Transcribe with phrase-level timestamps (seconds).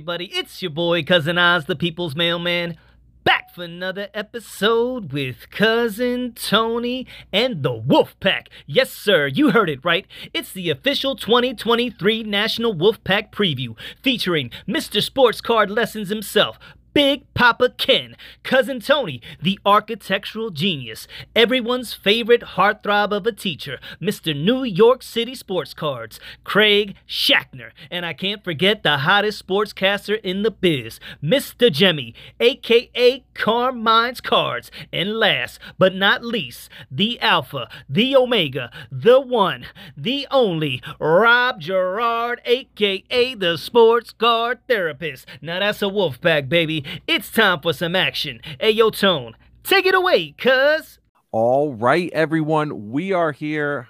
[0.00, 0.30] everybody?
[0.32, 2.78] It's your boy, Cousin Oz, the People's Mailman,
[3.22, 8.48] back for another episode with Cousin Tony and the Wolf Pack.
[8.66, 10.06] Yes, sir, you heard it right.
[10.32, 15.02] It's the official 2023 National Wolf Pack preview featuring Mr.
[15.02, 16.58] Sports Card Lessons himself.
[16.92, 24.36] Big Papa Ken, Cousin Tony, the architectural genius, everyone's favorite heartthrob of a teacher, Mr.
[24.36, 30.42] New York City Sports Cards, Craig Shackner, and I can't forget the hottest sportscaster in
[30.42, 31.70] the biz, Mr.
[31.70, 39.66] Jemmy, aka Carmine's Cards, and last but not least, the Alpha, the Omega, the one,
[39.96, 45.26] the only, Rob Gerard, aka the Sports Card Therapist.
[45.40, 46.79] Now that's a wolf pack, baby.
[47.06, 48.40] It's time for some action.
[48.60, 50.98] Hey, yo, Tone, take it away, cuz.
[51.32, 52.90] All right, everyone.
[52.90, 53.88] We are here.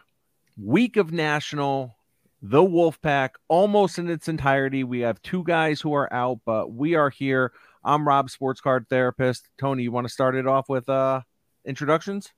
[0.63, 1.97] Week of National,
[2.43, 4.85] the Wolfpack, almost in its entirety.
[4.85, 7.53] We have two guys who are out, but we are here.
[7.83, 9.49] I'm Rob, sports card therapist.
[9.59, 11.23] Tony, you want to start it off with uh
[11.65, 12.29] introductions?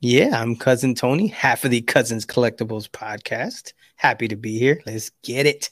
[0.00, 3.72] Yeah, I'm cousin Tony, half of the Cousins Collectibles podcast.
[3.96, 4.80] Happy to be here.
[4.86, 5.70] Let's get it.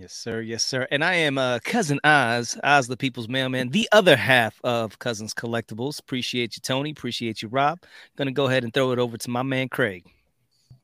[0.00, 0.42] Yes, sir.
[0.42, 0.86] Yes, sir.
[0.92, 5.34] And I am uh, cousin Oz, Oz the People's Mailman, the other half of Cousins
[5.34, 5.98] Collectibles.
[5.98, 6.92] Appreciate you, Tony.
[6.92, 7.80] Appreciate you, Rob.
[8.16, 10.04] Gonna go ahead and throw it over to my man Craig.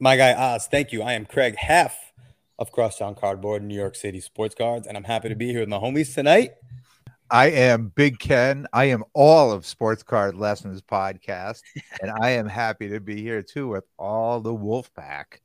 [0.01, 1.03] My guy Oz, thank you.
[1.03, 1.97] I am Craig, half
[2.59, 5.69] of Crosstown Cardboard, New York City Sports Cards, and I'm happy to be here with
[5.69, 6.55] my homies tonight.
[7.31, 8.67] I am Big Ken.
[8.73, 11.63] I am all of Sports Card Lessons podcast,
[12.03, 15.41] and I am happy to be here too with all the Wolf Pack.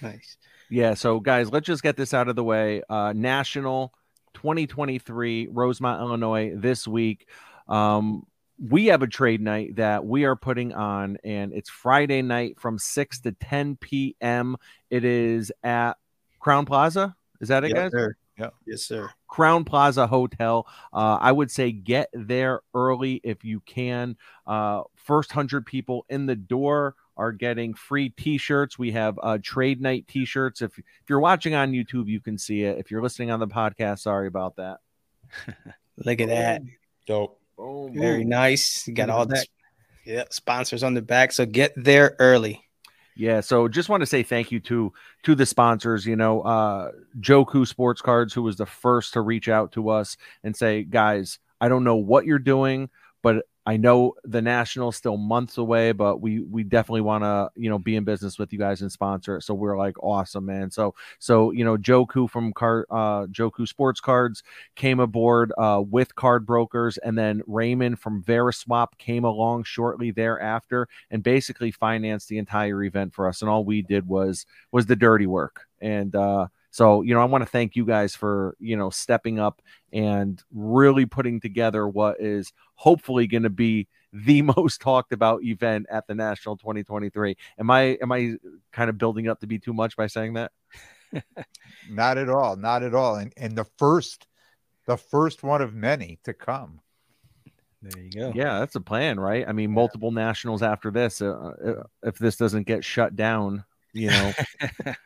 [0.00, 0.38] Nice.
[0.70, 2.82] Yeah, so guys, let's just get this out of the way.
[2.88, 3.92] Uh National
[4.34, 7.28] 2023, Rosemont, Illinois, this week.
[7.68, 8.24] Um,
[8.62, 12.78] we have a trade night that we are putting on, and it's Friday night from
[12.78, 14.56] 6 to 10 p.m.
[14.90, 15.94] It is at
[16.40, 17.16] Crowne Plaza.
[17.40, 17.90] Is that it, guys?
[17.90, 18.14] Sir.
[18.38, 18.50] Yeah.
[18.66, 19.10] Yes, sir.
[19.30, 20.66] Crowne Plaza Hotel.
[20.92, 24.16] Uh, I would say get there early if you can.
[24.46, 28.78] Uh, first hundred people in the door are getting free T-shirts.
[28.78, 30.62] We have uh, trade night T-shirts.
[30.62, 32.78] If if you're watching on YouTube, you can see it.
[32.78, 34.78] If you're listening on the podcast, sorry about that.
[36.04, 36.62] Look at that.
[37.06, 37.38] Dope.
[37.58, 37.92] Boom.
[37.94, 38.88] Very nice.
[38.88, 39.46] You got Look all the that.
[40.04, 41.32] Yeah, sponsors on the back.
[41.32, 42.64] So get there early.
[43.16, 44.94] Yeah, so just want to say thank you to
[45.24, 46.06] to the sponsors.
[46.06, 50.16] You know, uh, Joku Sports Cards, who was the first to reach out to us
[50.42, 52.88] and say, guys, I don't know what you're doing,
[53.22, 57.70] but I know the national's still months away, but we we definitely want to you
[57.70, 59.42] know be in business with you guys and sponsor it.
[59.42, 60.72] So we're like awesome, man.
[60.72, 64.42] So so you know Joku from Car uh, Joku Sports Cards
[64.74, 70.88] came aboard uh, with Card Brokers, and then Raymond from Veriswap came along shortly thereafter
[71.12, 73.40] and basically financed the entire event for us.
[73.40, 75.68] And all we did was was the dirty work.
[75.80, 79.38] And uh, so you know I want to thank you guys for you know stepping
[79.38, 85.44] up and really putting together what is hopefully going to be the most talked about
[85.44, 87.36] event at the National 2023.
[87.58, 88.36] Am I am I
[88.72, 90.52] kind of building up to be too much by saying that?
[91.90, 92.56] Not at all.
[92.56, 93.16] Not at all.
[93.16, 94.26] And and the first,
[94.86, 96.80] the first one of many to come.
[97.82, 98.32] There you go.
[98.34, 99.48] Yeah, that's a plan, right?
[99.48, 101.22] I mean, multiple nationals after this.
[101.22, 104.32] Uh, uh, if this doesn't get shut down, you know.
[104.82, 104.96] But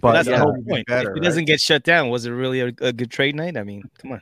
[0.00, 0.86] but that's yeah, the whole point.
[0.86, 1.22] better, if it right?
[1.22, 3.56] doesn't get shut down, was it really a, a good trade night?
[3.56, 4.20] I mean, come on.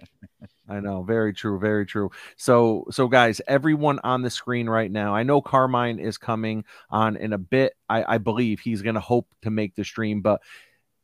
[0.69, 2.11] I know, very true, very true.
[2.37, 7.17] So, so guys, everyone on the screen right now, I know Carmine is coming on
[7.17, 7.75] in a bit.
[7.89, 10.41] I, I believe he's going to hope to make the stream, but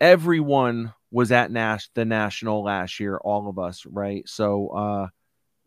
[0.01, 4.29] everyone was at Nash the National last year, all of us, right?
[4.29, 5.09] So, uh,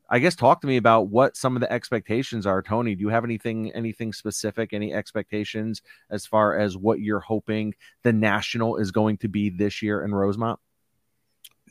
[0.10, 2.62] I guess talk to me about what some of the expectations are.
[2.62, 7.76] Tony, do you have anything, anything specific, any expectations as far as what you're hoping
[8.04, 10.60] the National is going to be this year in Rosemont?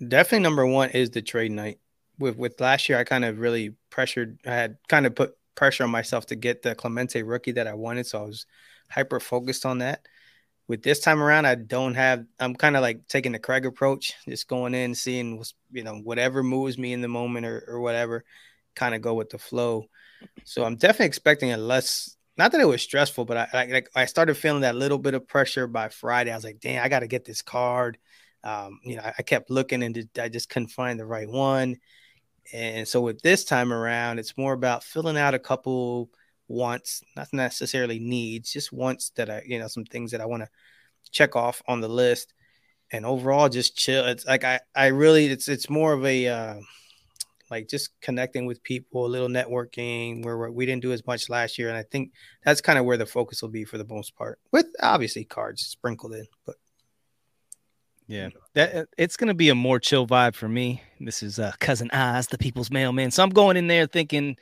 [0.06, 1.80] Definitely number one is the trade night.
[2.18, 4.38] With with last year, I kind of really pressured.
[4.46, 7.74] I had kind of put pressure on myself to get the Clemente rookie that I
[7.74, 8.46] wanted, so I was
[8.90, 10.06] hyper focused on that.
[10.68, 12.24] With this time around, I don't have.
[12.38, 15.96] I'm kind of like taking the Craig approach, just going in, seeing what's you know
[15.96, 18.24] whatever moves me in the moment or or whatever,
[18.76, 19.86] kind of go with the flow.
[20.44, 22.16] So I'm definitely expecting a less.
[22.36, 25.26] Not that it was stressful, but I like I started feeling that little bit of
[25.26, 26.30] pressure by Friday.
[26.30, 27.98] I was like, "Damn, I got to get this card."
[28.44, 31.76] Um, you know, I, I kept looking and I just couldn't find the right one.
[32.52, 36.10] And so with this time around, it's more about filling out a couple
[36.48, 40.42] wants, not necessarily needs, just wants that I, you know, some things that I want
[40.42, 40.48] to
[41.10, 42.34] check off on the list.
[42.90, 44.06] And overall, just chill.
[44.06, 46.60] It's like I, I really, it's, it's more of a, uh,
[47.50, 51.58] like just connecting with people, a little networking where we didn't do as much last
[51.58, 51.68] year.
[51.68, 52.12] And I think
[52.44, 55.62] that's kind of where the focus will be for the most part, with obviously cards
[55.62, 56.26] sprinkled in.
[56.44, 56.56] But
[58.06, 60.82] yeah, that uh, it's gonna be a more chill vibe for me.
[61.00, 63.10] This is uh, cousin Oz, the people's mailman.
[63.10, 64.36] So I'm going in there thinking,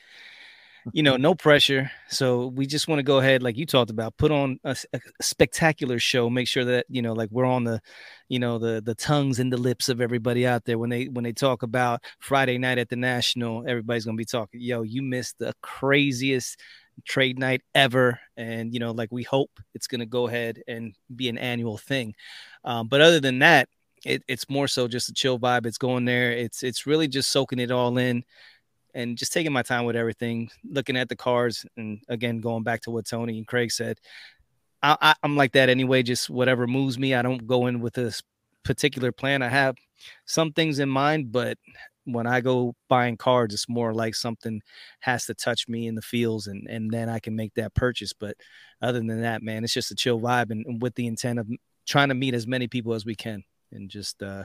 [0.92, 1.90] you know, no pressure.
[2.08, 5.00] So we just want to go ahead, like you talked about, put on a, a,
[5.20, 6.30] spectacular show.
[6.30, 7.80] Make sure that you know, like we're on the,
[8.28, 11.24] you know, the the tongues and the lips of everybody out there when they when
[11.24, 13.68] they talk about Friday night at the National.
[13.68, 14.60] Everybody's gonna be talking.
[14.60, 16.60] Yo, you missed the craziest
[17.04, 20.94] trade night ever and you know like we hope it's going to go ahead and
[21.14, 22.14] be an annual thing
[22.64, 23.68] um, but other than that
[24.04, 27.30] it, it's more so just a chill vibe it's going there it's it's really just
[27.30, 28.24] soaking it all in
[28.96, 32.80] and just taking my time with everything, looking at the cars, and again going back
[32.80, 34.00] to what Tony and Craig said.
[34.82, 36.02] I, am like that anyway.
[36.02, 37.14] Just whatever moves me.
[37.14, 38.18] I don't go in with a
[38.62, 39.42] particular plan.
[39.42, 39.76] I have
[40.26, 41.58] some things in mind, but
[42.04, 44.62] when I go buying cards, it's more like something
[45.00, 48.14] has to touch me in the feels, and and then I can make that purchase.
[48.14, 48.36] But
[48.80, 51.48] other than that, man, it's just a chill vibe, and, and with the intent of
[51.86, 54.44] trying to meet as many people as we can, and just uh,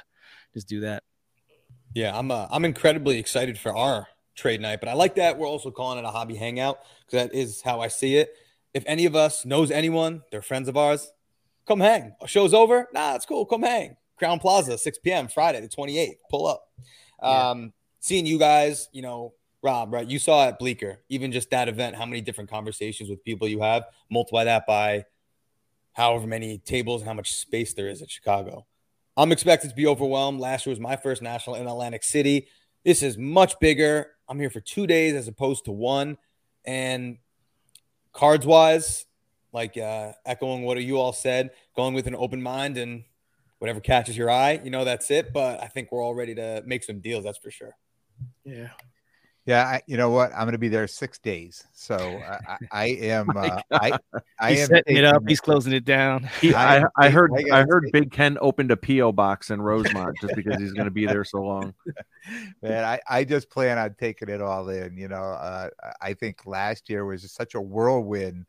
[0.54, 1.04] just do that.
[1.94, 4.80] Yeah, I'm uh, I'm incredibly excited for our trade night.
[4.80, 7.80] But I like that we're also calling it a hobby hangout because that is how
[7.80, 8.36] I see it.
[8.74, 11.12] If any of us knows anyone, they're friends of ours,
[11.68, 12.16] come hang.
[12.22, 12.88] A show's over.
[12.94, 13.46] Nah, it's cool.
[13.46, 13.98] Come hang.
[14.20, 15.28] Crowne Plaza, 6 p.m.
[15.28, 16.16] Friday, the 28th.
[16.30, 16.70] Pull up.
[17.22, 17.50] Yeah.
[17.50, 19.34] Um, seeing you guys, you know,
[19.64, 20.08] Rob, right?
[20.08, 23.62] You saw at Bleecker, even just that event, how many different conversations with people you
[23.62, 23.86] have.
[24.10, 25.06] Multiply that by
[25.94, 28.66] however many tables and how much space there is at Chicago.
[29.18, 30.40] I'm expected to be overwhelmed.
[30.40, 32.48] Last year was my first national in Atlantic City.
[32.84, 34.08] This is much bigger.
[34.28, 36.18] I'm here for two days as opposed to one.
[36.66, 37.18] And
[38.14, 39.06] cards wise,
[39.54, 43.04] like uh, echoing what you all said, going with an open mind and
[43.60, 45.34] whatever catches your eye, you know, that's it.
[45.34, 47.24] But I think we're all ready to make some deals.
[47.24, 47.76] That's for sure.
[48.44, 48.70] Yeah.
[49.52, 50.32] Yeah, I, you know what?
[50.32, 53.30] I'm going to be there six days, so I, I am.
[53.36, 54.00] Uh, I,
[54.40, 55.24] I he's am setting it up.
[55.28, 56.30] He's closing it down.
[56.40, 57.32] He, I, I, heard.
[57.52, 60.92] I, heard Big Ken opened a PO box in Rosemont just because he's going to
[60.92, 61.74] be there so long.
[62.62, 64.96] Man, I, I just plan on taking it all in.
[64.96, 65.68] You know, uh,
[66.02, 68.46] I think last year was such a whirlwind,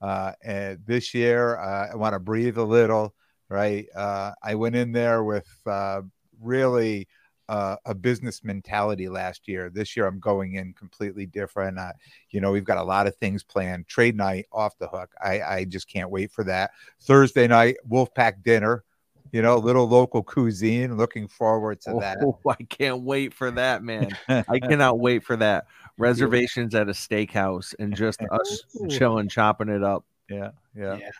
[0.00, 3.14] uh, and this year uh, I want to breathe a little.
[3.50, 6.00] Right, uh, I went in there with uh,
[6.40, 7.08] really
[7.48, 9.70] uh, a business mentality last year.
[9.70, 11.78] This year, I'm going in completely different.
[11.78, 11.92] Uh,
[12.30, 13.86] you know, we've got a lot of things planned.
[13.88, 15.10] Trade night off the hook.
[15.22, 16.72] I, I just can't wait for that.
[17.02, 18.84] Thursday night, Wolfpack dinner.
[19.32, 20.96] You know, little local cuisine.
[20.96, 22.18] Looking forward to that.
[22.22, 24.16] Oh, I can't wait for that, man.
[24.28, 25.66] I cannot wait for that.
[25.98, 30.04] Reservations at a steakhouse and just us chilling, chopping it up.
[30.28, 30.96] Yeah, yeah.
[30.96, 31.10] yeah.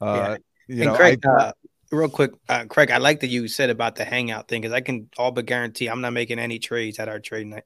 [0.00, 0.36] Uh,
[0.68, 0.76] yeah.
[0.76, 1.52] You know, Craig, I, uh,
[1.90, 4.80] real quick, uh, Craig, I like that you said about the hangout thing because I
[4.80, 7.64] can all but guarantee I'm not making any trades at our trade night.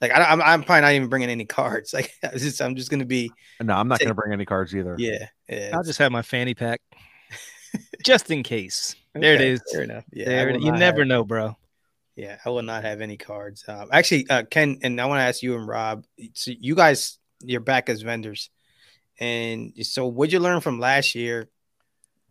[0.00, 1.92] Like I, am I'm, I'm probably not even bringing any cards.
[1.94, 3.30] Like I just, I'm just gonna be.
[3.60, 4.96] No, I'm not gonna bring any cards either.
[4.98, 6.80] Yeah, yeah I'll just have my fanny pack,
[8.04, 8.94] just in case.
[9.16, 9.60] Okay, there it is.
[9.72, 10.04] Fair enough.
[10.12, 11.56] Yeah, there you never have, know, bro.
[12.16, 13.64] Yeah, I will not have any cards.
[13.66, 16.04] Um, actually, uh, Ken, and I want to ask you and Rob.
[16.34, 18.50] So you guys, you're back as vendors,
[19.18, 21.48] and so what'd you learn from last year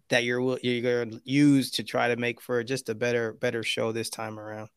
[0.10, 3.64] that you're you're going to use to try to make for just a better better
[3.64, 4.70] show this time around?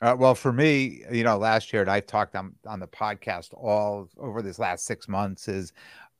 [0.00, 3.52] Uh, well, for me, you know, last year, and I talked on on the podcast
[3.52, 5.72] all over this last six months, is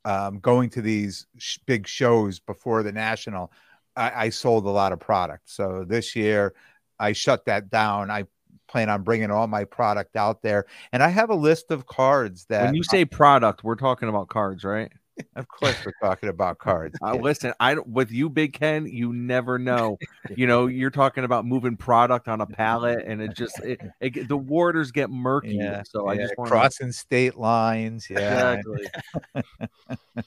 [0.05, 3.51] um, going to these sh- big shows before the national.
[3.95, 6.53] I, I sold a lot of product, so this year
[6.99, 8.11] I shut that down.
[8.11, 8.25] I
[8.67, 12.45] plan on bringing all my product out there, and I have a list of cards
[12.49, 12.65] that.
[12.65, 14.91] When you say product, we're talking about cards, right?
[15.35, 16.97] Of course, we're talking about cards.
[17.01, 19.97] Uh, listen, I with you, Big Ken, you never know.
[20.35, 24.27] you know, you're talking about moving product on a pallet, and it just it, it,
[24.27, 25.55] the waters get murky.
[25.55, 28.07] Yeah, so yeah, I just want crossing state lines.
[28.09, 30.23] Yeah, exactly.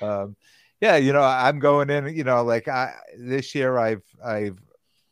[0.02, 0.36] um,
[0.80, 2.14] yeah, you know, I'm going in.
[2.14, 4.58] You know, like I this year, I've I've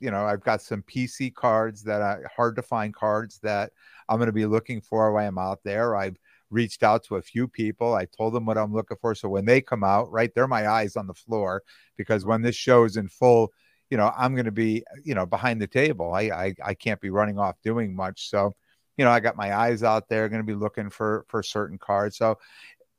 [0.00, 3.72] you know I've got some PC cards that are hard to find cards that
[4.08, 5.96] I'm going to be looking for while I'm out there.
[5.96, 6.16] I've
[6.50, 7.94] reached out to a few people.
[7.94, 9.14] I told them what I'm looking for.
[9.14, 11.62] So when they come out, right, they're my eyes on the floor
[11.96, 13.52] because when this show is in full,
[13.90, 16.12] you know, I'm going to be, you know, behind the table.
[16.12, 18.30] I, I, I can't be running off doing much.
[18.30, 18.52] So,
[18.96, 21.78] you know, I got my eyes out there, going to be looking for, for certain
[21.78, 22.16] cards.
[22.16, 22.38] So,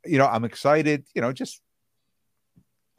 [0.05, 1.61] you know, I'm excited, you know, just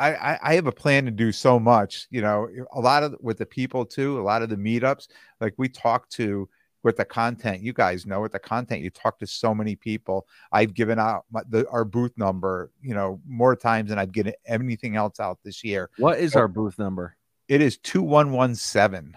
[0.00, 3.38] I, I have a plan to do so much, you know, a lot of with
[3.38, 5.08] the people too, a lot of the meetups,
[5.40, 6.48] like we talk to
[6.82, 7.62] with the content.
[7.62, 10.26] You guys know with the content, you talk to so many people.
[10.52, 14.34] I've given out my, the, our booth number, you know, more times than I've given
[14.46, 15.90] anything else out this year.
[15.98, 17.16] What is our booth number?
[17.48, 19.16] It is 2117.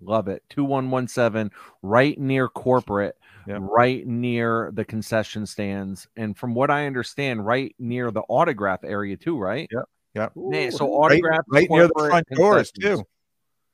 [0.00, 0.42] Love it.
[0.50, 3.16] 2117, right near corporate,
[3.46, 3.58] Yep.
[3.62, 6.08] right near the concession stands.
[6.16, 9.68] And from what I understand, right near the autograph area, too, right?
[9.70, 9.84] Yep.
[10.14, 10.32] Yep.
[10.36, 13.04] Man, so autograph right near the front doors, too.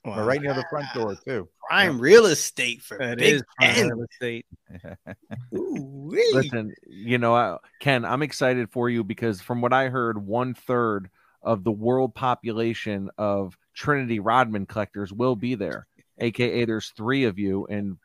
[0.05, 1.49] Or right near the front door, too.
[1.69, 4.47] Prime real estate for That Big is prime real estate.
[5.55, 6.31] Ooh-wee.
[6.33, 10.55] Listen, you know, I, Ken, I'm excited for you because from what I heard, one
[10.55, 11.11] third
[11.43, 15.87] of the world population of Trinity Rodman collectors will be there.
[16.21, 17.97] AKA, there's three of you, and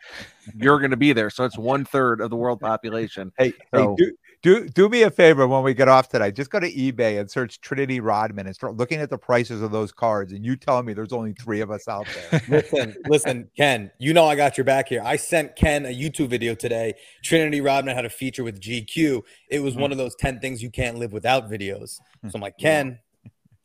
[0.55, 1.29] you're going to be there.
[1.29, 3.31] So it's one third of the world population.
[3.37, 6.35] Hey, So- hey do, do do me a favor when we get off tonight.
[6.35, 9.71] Just go to eBay and search Trinity Rodman and start looking at the prices of
[9.71, 10.33] those cards.
[10.33, 12.41] And you tell me there's only three of us out there.
[12.49, 15.01] listen, listen, Ken, you know I got your back here.
[15.03, 16.93] I sent Ken a YouTube video today.
[17.23, 19.21] Trinity Rodman had a feature with GQ.
[19.49, 19.93] It was one mm.
[19.93, 21.99] of those 10 things you can't live without videos.
[22.29, 22.99] So I'm like, Ken,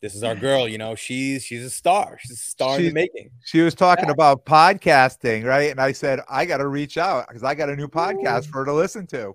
[0.00, 2.18] this is our girl, you know, she's she's a star.
[2.20, 3.30] She's a star in the making.
[3.44, 5.72] She was talking about podcasting, right?
[5.72, 8.58] And I said, I got to reach out because I got a new podcast for
[8.58, 9.34] her to listen to.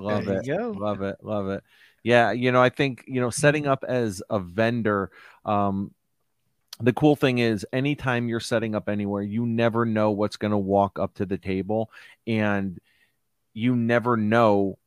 [0.00, 0.46] Love it.
[0.46, 0.74] go.
[0.76, 1.16] Love it.
[1.22, 1.62] Love it.
[2.02, 5.10] Yeah, you know, I think, you know, setting up as a vendor,
[5.44, 5.92] um,
[6.80, 10.58] the cool thing is anytime you're setting up anywhere, you never know what's going to
[10.58, 11.90] walk up to the table
[12.26, 12.78] and
[13.54, 14.78] you never know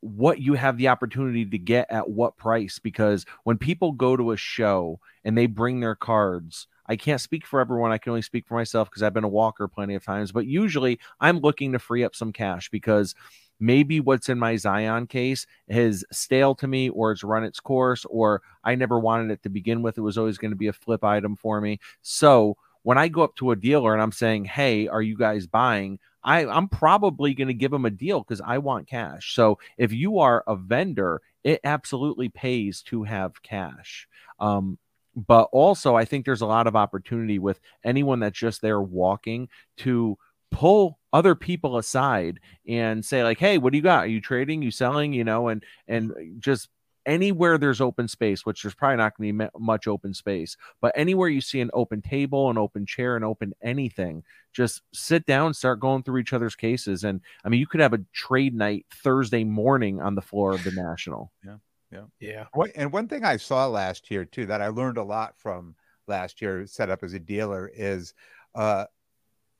[0.00, 4.30] what you have the opportunity to get at what price because when people go to
[4.30, 7.92] a show and they bring their cards I can't speak for everyone.
[7.92, 10.32] I can only speak for myself because I've been a walker plenty of times.
[10.32, 13.14] But usually I'm looking to free up some cash because
[13.58, 18.04] maybe what's in my Zion case is stale to me or it's run its course
[18.06, 19.98] or I never wanted it to begin with.
[19.98, 21.80] It was always going to be a flip item for me.
[22.02, 25.46] So when I go up to a dealer and I'm saying, Hey, are you guys
[25.46, 25.98] buying?
[26.22, 29.34] I, I'm probably going to give them a deal because I want cash.
[29.34, 34.08] So if you are a vendor, it absolutely pays to have cash.
[34.40, 34.78] Um,
[35.14, 39.48] but also, I think there's a lot of opportunity with anyone that's just there walking
[39.78, 40.18] to
[40.50, 44.60] pull other people aside and say like hey what do you got are you trading
[44.60, 46.68] you selling you know and and just
[47.06, 50.92] anywhere there's open space which there's probably not going to be much open space but
[50.94, 55.54] anywhere you see an open table an open chair an open anything just sit down
[55.54, 58.84] start going through each other's cases and i mean you could have a trade night
[58.92, 61.56] thursday morning on the floor of the national Yeah.
[61.92, 62.02] Yeah.
[62.20, 62.44] Yeah.
[62.74, 65.76] And one thing I saw last year too that I learned a lot from
[66.08, 68.12] last year set up as a dealer is
[68.56, 68.86] uh,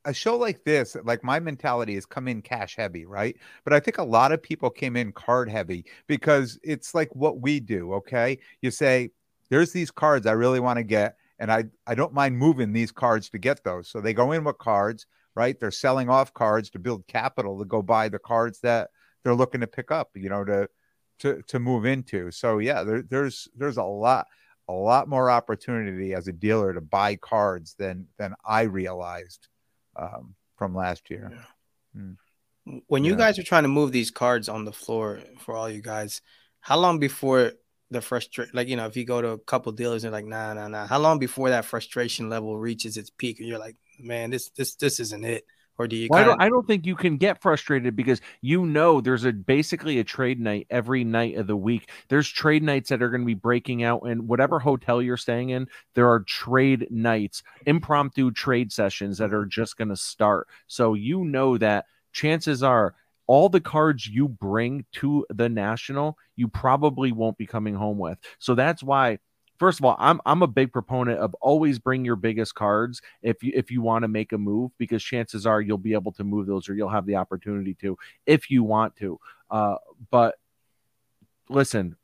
[0.06, 0.96] a show like this.
[1.04, 3.36] Like my mentality is come in cash heavy, right?
[3.64, 7.40] But I think a lot of people came in card heavy because it's like what
[7.40, 7.92] we do.
[7.94, 9.10] Okay, you say
[9.50, 12.92] there's these cards I really want to get, and I I don't mind moving these
[12.92, 13.88] cards to get those.
[13.88, 15.58] So they go in with cards, right?
[15.58, 18.90] They're selling off cards to build capital to go buy the cards that
[19.25, 20.10] they're looking to pick up.
[20.14, 20.68] You know to
[21.20, 22.30] to to move into.
[22.30, 24.26] So yeah, there, there's there's a lot
[24.68, 29.48] a lot more opportunity as a dealer to buy cards than than I realized
[29.98, 31.32] um, from last year.
[32.88, 33.18] When you Yeah.
[33.18, 36.20] guys are trying to move these cards on the floor for all you guys,
[36.60, 37.52] how long before
[37.90, 40.28] the frustration, like, you know, if you go to a couple dealers and they're like,
[40.28, 43.76] nah, nah, nah, how long before that frustration level reaches its peak and you're like,
[44.00, 45.44] man, this, this, this isn't it?
[45.78, 48.64] Or do you Well, I, don't, I don't think you can get frustrated because you
[48.64, 51.90] know there's a basically a trade night every night of the week.
[52.09, 55.50] There's trade nights that are going to be breaking out, and whatever hotel you're staying
[55.50, 60.49] in, there are trade nights, impromptu trade sessions that are just going to start.
[60.66, 62.95] So you know that chances are
[63.26, 68.18] all the cards you bring to the national, you probably won't be coming home with.
[68.38, 69.18] So that's why
[69.58, 73.42] first of all, I'm I'm a big proponent of always bring your biggest cards if
[73.42, 76.25] you if you want to make a move because chances are you'll be able to
[76.25, 79.18] move those or you'll have the opportunity to if you want to.
[79.50, 79.76] Uh,
[80.10, 80.36] but
[81.48, 81.96] listen,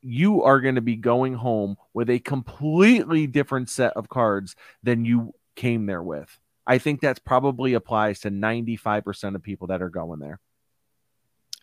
[0.00, 5.04] you are going to be going home with a completely different set of cards than
[5.04, 6.38] you came there with.
[6.66, 10.40] I think that's probably applies to 95% of people that are going there.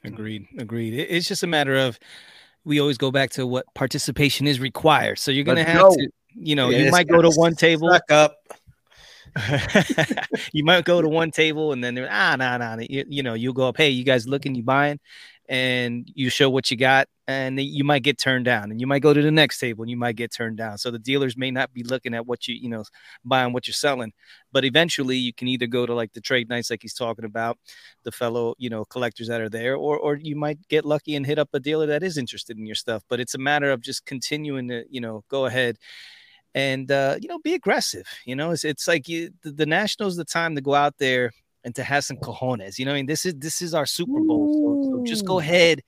[0.04, 0.48] Agreed.
[0.58, 0.94] Agreed.
[0.94, 2.00] It's just a matter of
[2.66, 5.20] we always go back to what participation is required.
[5.20, 5.96] So you're gonna Let's have go.
[5.96, 7.90] to, you know, Yeah, you might go to one table.
[8.10, 8.36] Up.
[10.52, 12.78] you might go to one table and then they're ah nah nah.
[12.80, 15.00] You, you know, you go up, hey, you guys looking, you buying,
[15.52, 19.02] and you show what you got, and you might get turned down, and you might
[19.02, 20.78] go to the next table and you might get turned down.
[20.78, 22.86] So the dealers may not be looking at what you you know
[23.26, 24.14] buying what you're selling,
[24.54, 27.58] but eventually you can either go to like the trade nights like he's talking about,
[28.04, 31.26] the fellow you know collectors that are there, or or you might get lucky and
[31.26, 33.04] hit up a dealer that is interested in your stuff.
[33.10, 35.78] But it's a matter of just continuing to you know go ahead
[36.56, 38.08] and uh, you know, be aggressive.
[38.26, 41.32] You know, it's it's like you, the, the Nationals the time to go out there
[41.64, 42.80] and to have some cojones.
[42.80, 45.26] You know, what I mean, this is this is our Super Bowl, so, so just
[45.26, 45.82] go ahead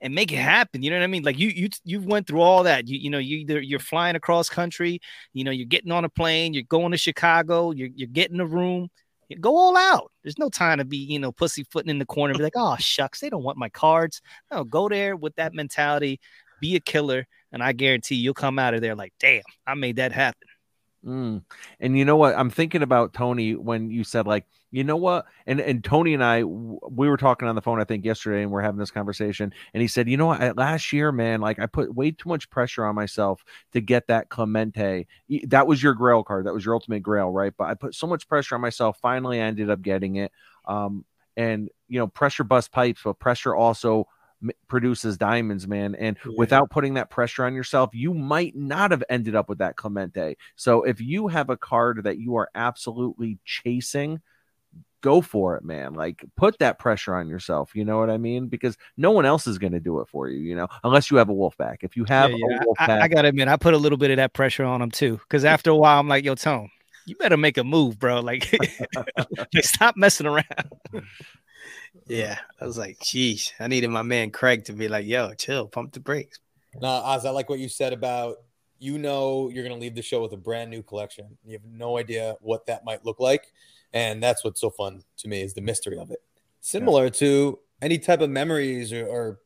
[0.00, 0.82] and make it happen.
[0.82, 1.22] You know what I mean?
[1.22, 2.88] Like you you you went through all that.
[2.88, 5.00] You you know you either you're flying across country,
[5.32, 8.46] you know you're getting on a plane, you're going to Chicago, you're you're getting a
[8.46, 8.88] room.
[9.28, 10.12] You go all out.
[10.22, 12.76] There's no time to be you know pussyfooting in the corner and be like, oh
[12.78, 14.20] shucks, they don't want my cards.
[14.52, 16.20] No, go there with that mentality,
[16.60, 19.96] be a killer, and I guarantee you'll come out of there like, damn, I made
[19.96, 20.48] that happen.
[21.06, 21.42] Mm.
[21.78, 22.36] And you know what?
[22.36, 25.26] I'm thinking about Tony when you said like, you know what?
[25.46, 28.50] And and Tony and I, we were talking on the phone I think yesterday, and
[28.50, 29.54] we're having this conversation.
[29.72, 30.56] And he said, you know what?
[30.56, 34.28] Last year, man, like I put way too much pressure on myself to get that
[34.28, 35.06] Clemente.
[35.44, 36.46] That was your Grail card.
[36.46, 37.52] That was your ultimate Grail, right?
[37.56, 38.98] But I put so much pressure on myself.
[39.00, 40.32] Finally, I ended up getting it.
[40.64, 41.04] Um,
[41.36, 44.08] and you know, pressure bust pipes, but pressure also
[44.68, 45.94] produces diamonds, man.
[45.94, 46.32] And yeah.
[46.36, 50.36] without putting that pressure on yourself, you might not have ended up with that Clemente.
[50.56, 54.20] So if you have a card that you are absolutely chasing,
[55.00, 55.94] go for it, man.
[55.94, 57.74] Like put that pressure on yourself.
[57.74, 58.48] You know what I mean?
[58.48, 61.16] Because no one else is going to do it for you, you know, unless you
[61.18, 61.80] have a wolf pack.
[61.82, 62.56] If you have yeah, yeah.
[62.56, 64.32] a wolf pack, I, I got to admit, I put a little bit of that
[64.32, 65.18] pressure on them too.
[65.18, 66.70] Because after a while, I'm like, yo, Tone,
[67.06, 68.20] you better make a move, bro.
[68.20, 68.52] Like,
[69.38, 70.44] like stop messing around.
[72.06, 75.66] Yeah, I was like, geez, I needed my man Craig to be like, yo, chill,
[75.66, 76.38] pump the brakes.
[76.80, 78.36] No, Oz, I like what you said about
[78.78, 81.36] you know you're going to leave the show with a brand new collection.
[81.44, 83.52] You have no idea what that might look like,
[83.92, 86.22] and that's what's so fun to me is the mystery of it.
[86.60, 87.10] Similar yeah.
[87.10, 89.38] to any type of memories or, or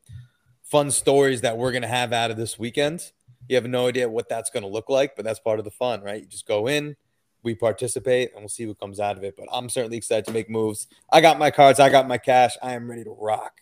[0.63, 3.11] fun stories that we're going to have out of this weekend.
[3.47, 5.71] You have no idea what that's going to look like, but that's part of the
[5.71, 6.21] fun, right?
[6.21, 6.95] You just go in,
[7.43, 9.35] we participate and we'll see what comes out of it.
[9.37, 10.87] But I'm certainly excited to make moves.
[11.11, 12.55] I got my cards, I got my cash.
[12.61, 13.53] I am ready to rock.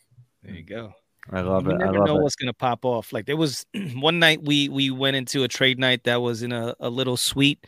[0.43, 0.93] There you go.
[1.31, 1.77] I love you it.
[1.77, 2.24] never I love know it.
[2.24, 3.13] what's gonna pop off.
[3.13, 6.51] Like there was one night we we went into a trade night that was in
[6.51, 7.65] a, a little suite,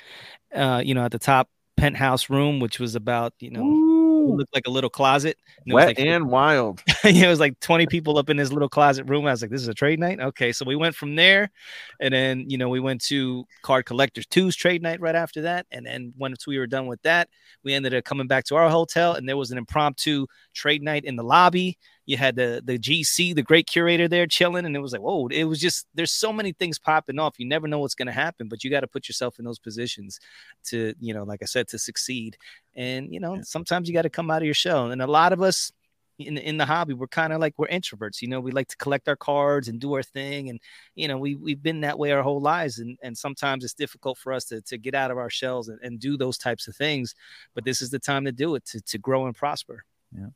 [0.56, 3.81] uh, you know, at the top penthouse room, which was about you know
[4.22, 5.38] Ooh looked like a little closet.
[5.66, 6.82] And Wet like, and wild.
[7.04, 9.26] it was like 20 people up in this little closet room.
[9.26, 10.20] I was like, this is a trade night.
[10.20, 10.52] Okay.
[10.52, 11.52] So we went from there.
[12.00, 15.68] And then, you know, we went to Card Collectors 2's trade night right after that.
[15.72, 17.30] And then once we were done with that,
[17.64, 21.06] we ended up coming back to our hotel and there was an impromptu trade night
[21.06, 24.80] in the lobby you had the the GC, the great curator there chilling, and it
[24.80, 27.40] was like, whoa, it was just there's so many things popping off.
[27.40, 29.60] You never know what's going to happen, but you got to put yourself in those
[29.60, 30.20] positions
[30.66, 32.38] to, you know, like I said, to succeed.
[32.76, 33.42] And you know, yeah.
[33.44, 34.92] sometimes you got to come out of your shell.
[34.92, 35.72] And a lot of us
[36.18, 38.22] in in the hobby, we're kind of like we're introverts.
[38.22, 40.60] You know, we like to collect our cards and do our thing, and
[40.96, 42.80] you know, we we've been that way our whole lives.
[42.80, 45.80] And and sometimes it's difficult for us to to get out of our shells and,
[45.84, 47.14] and do those types of things.
[47.54, 49.84] But this is the time to do it to to grow and prosper.
[50.18, 50.28] Yeah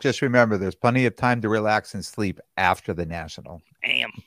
[0.00, 3.62] just remember there's plenty of time to relax and sleep after the national.
[3.84, 4.10] Damn.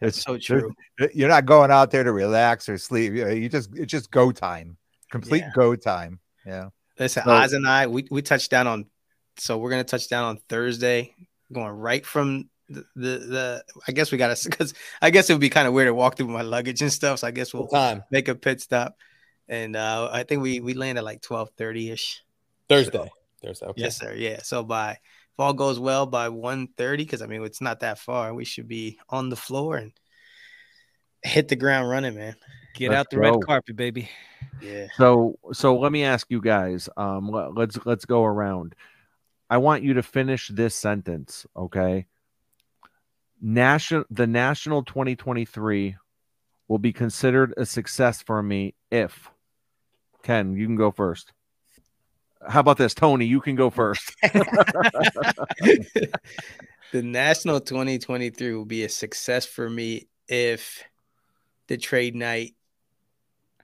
[0.00, 0.74] It's so true.
[1.14, 3.12] You're not going out there to relax or sleep.
[3.12, 4.76] You just it's just go time.
[5.10, 5.50] Complete yeah.
[5.54, 6.20] go time.
[6.46, 6.70] Yeah.
[6.98, 8.86] Listen, so, Oz and I, we, we touched down on
[9.38, 11.14] so we're gonna touch down on Thursday,
[11.52, 15.40] going right from the the, the I guess we gotta because I guess it would
[15.40, 17.20] be kind of weird to walk through my luggage and stuff.
[17.20, 18.04] So I guess we'll time.
[18.10, 18.96] make a pit stop.
[19.48, 22.22] And uh I think we we land at like 12 30 ish.
[22.68, 22.98] Thursday.
[22.98, 23.08] So,
[23.42, 23.66] Thursday.
[23.66, 23.82] Okay.
[23.82, 24.14] Yes, sir.
[24.14, 24.42] Yeah.
[24.42, 28.34] So by if all goes well by 1.30, because I mean it's not that far,
[28.34, 29.92] we should be on the floor and
[31.22, 32.36] hit the ground running, man.
[32.74, 33.22] Get let's out the go.
[33.22, 34.08] red carpet, baby.
[34.60, 34.86] Yeah.
[34.96, 36.88] So so let me ask you guys.
[36.96, 38.74] Um, let, let's let's go around.
[39.48, 42.06] I want you to finish this sentence, okay?
[43.40, 45.96] National the National 2023
[46.68, 49.28] will be considered a success for me if
[50.22, 51.32] Ken, you can go first.
[52.48, 53.26] How about this, Tony?
[53.26, 54.14] You can go first.
[54.22, 56.08] the
[56.94, 60.82] National 2023 will be a success for me if
[61.68, 62.54] the trade night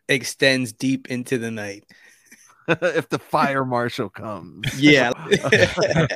[0.08, 1.84] extends deep into the night.
[2.68, 4.80] if the fire marshal comes.
[4.80, 5.12] Yeah.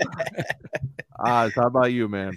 [1.21, 2.37] Oz, how about you, man?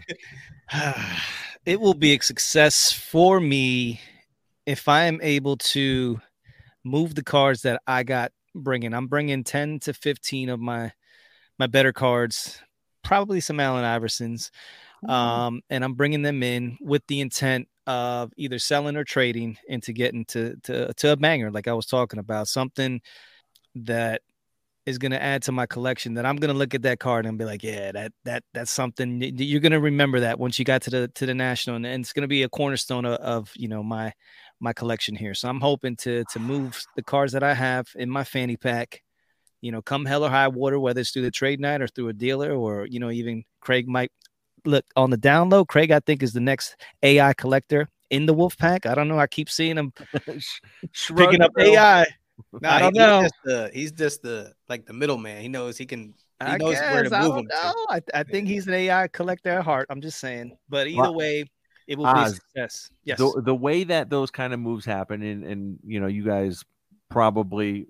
[1.66, 4.00] it will be a success for me
[4.66, 6.22] if I am able to
[6.84, 8.94] move the cards that I got bringing.
[8.94, 10.92] I'm bringing 10 to 15 of my
[11.60, 12.60] my better cards,
[13.04, 14.50] probably some Allen Iversons,
[15.04, 15.10] mm-hmm.
[15.10, 19.94] um, and I'm bringing them in with the intent of either selling or trading into
[19.94, 23.02] getting to to to a banger, like I was talking about, something
[23.76, 24.22] that
[24.86, 27.26] is going to add to my collection that I'm going to look at that card
[27.26, 30.66] and be like, yeah, that that that's something you're going to remember that once you
[30.66, 33.52] got to the to the national, and, it's going to be a cornerstone of, of
[33.56, 34.14] you know my
[34.64, 35.34] my collection here.
[35.34, 39.04] So I'm hoping to to move the cards that I have in my fanny pack,
[39.62, 42.08] you know, come hell or high water, whether it's through the trade night or through
[42.08, 44.12] a dealer, or you know, even Craig might
[44.66, 45.66] look on the down low.
[45.66, 48.86] Craig, I think, is the next AI collector, in the wolf pack.
[48.86, 49.20] I don't know.
[49.20, 49.92] I keep seeing him
[51.16, 51.52] picking up.
[51.60, 52.06] AI.
[52.62, 53.22] No, I don't he- know.
[53.22, 55.42] He's just the, he's just the like the middleman.
[55.42, 56.14] He knows he can.
[56.44, 57.68] He I knows where guess, to I move don't him to.
[57.68, 57.74] know.
[57.90, 59.88] I, I think he's an AI collector at heart.
[59.90, 60.58] I'm just saying.
[60.68, 61.46] But either Well, way,
[61.88, 62.90] it will be a success.
[63.04, 63.18] Yes.
[63.18, 66.64] the, the way that those kind of moves happen and and you know you guys
[67.10, 67.88] probably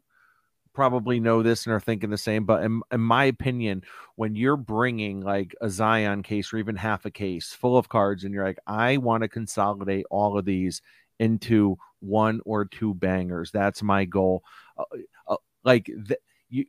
[0.74, 3.84] probably know this and are thinking the same but in, in my opinion
[4.16, 8.24] when you're bringing like a zion case or even half a case full of cards
[8.24, 10.82] and you're like i want to consolidate all of these
[11.20, 14.44] into one or two bangers that's my goal
[14.78, 14.84] uh,
[15.28, 16.66] uh, like th- you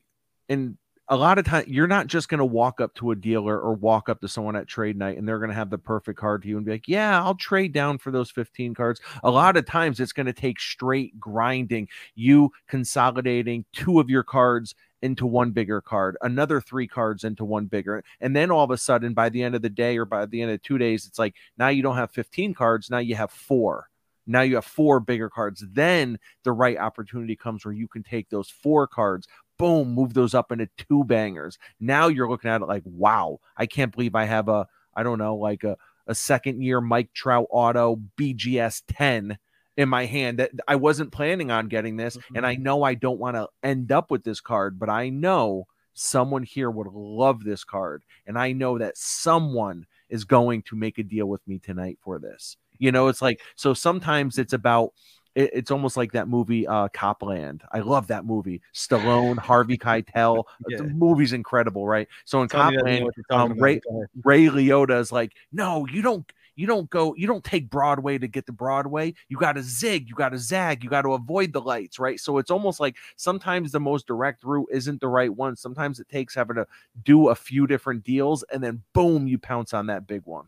[0.51, 0.77] and
[1.09, 3.75] a lot of time you're not just going to walk up to a dealer or
[3.75, 6.43] walk up to someone at trade night and they're going to have the perfect card
[6.43, 9.01] to you and be like yeah i'll trade down for those 15 cards.
[9.23, 14.23] A lot of times it's going to take straight grinding you consolidating two of your
[14.23, 18.71] cards into one bigger card another three cards into one bigger and then all of
[18.71, 21.07] a sudden by the end of the day or by the end of two days
[21.07, 23.89] it's like now you don't have 15 cards now you have four.
[24.27, 25.65] Now you have four bigger cards.
[25.73, 30.35] Then the right opportunity comes where you can take those four cards boom, move those
[30.35, 31.59] up into two bangers.
[31.81, 35.19] Now you're looking at it like, wow, I can't believe I have a, I don't
[35.19, 39.39] know, like a, a second year Mike Trout auto BGS 10
[39.77, 42.17] in my hand that I wasn't planning on getting this.
[42.35, 42.63] And I mm-hmm.
[42.63, 46.71] know I don't want to end up with this card, but I know someone here
[46.71, 48.03] would love this card.
[48.27, 52.19] And I know that someone is going to make a deal with me tonight for
[52.19, 52.57] this.
[52.79, 54.93] You know, it's like, so sometimes it's about,
[55.35, 57.63] it- it's almost like that movie uh Copland.
[57.73, 58.63] I love that movie.
[58.73, 60.45] Stallone, Harvey Keitel.
[60.69, 60.79] Yeah.
[60.79, 62.09] The movie's incredible, right?
[62.25, 63.59] So in Tony doesn't Copland, what you're talking um.
[63.63, 64.05] Ray, Go.
[64.25, 68.29] Ray Liotta is like, no, you don't you don't go, you don't take Broadway to
[68.29, 69.13] get to Broadway.
[69.29, 72.21] You got to zig, you got to zag, you got to avoid the lights, right?
[72.21, 75.57] So it's almost like sometimes the most direct route isn't the right one.
[75.57, 76.67] Sometimes it takes having to
[77.05, 80.47] do a few different deals and then boom, you pounce on that big one.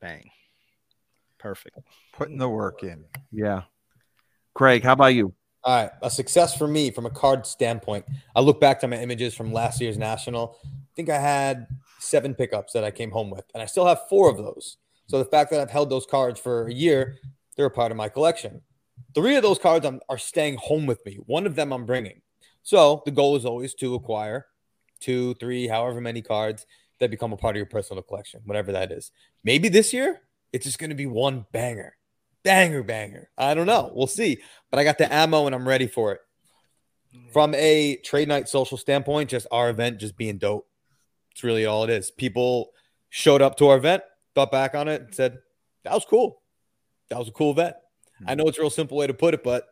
[0.00, 0.28] Bang.
[1.38, 1.78] Perfect.
[2.12, 3.04] Putting the work in.
[3.30, 3.62] Yeah.
[4.54, 5.34] Craig, how about you?
[5.64, 8.04] All right, a success for me from a card standpoint.
[8.36, 10.58] I look back to my images from last year's national.
[10.64, 11.66] I think I had
[11.98, 14.76] seven pickups that I came home with, and I still have four of those.
[15.06, 17.16] So the fact that I've held those cards for a year,
[17.56, 18.60] they're a part of my collection.
[19.14, 21.18] Three of those cards I'm, are staying home with me.
[21.26, 22.20] One of them I'm bringing.
[22.62, 24.46] So the goal is always to acquire
[25.00, 26.66] two, three, however many cards
[27.00, 29.10] that become a part of your personal collection, whatever that is.
[29.42, 30.20] Maybe this year
[30.52, 31.96] it's just going to be one banger,
[32.44, 33.28] banger, banger.
[33.36, 33.90] I don't know.
[33.94, 34.38] We'll see.
[34.70, 36.20] But I got the ammo and I'm ready for it.
[37.32, 40.68] From a trade night social standpoint, just our event just being dope.
[41.32, 42.10] It's really all it is.
[42.10, 42.70] People
[43.08, 44.02] showed up to our event,
[44.34, 45.38] thought back on it, and said,
[45.84, 46.42] that was cool.
[47.10, 47.76] That was a cool event.
[48.26, 49.66] I know it's a real simple way to put it, but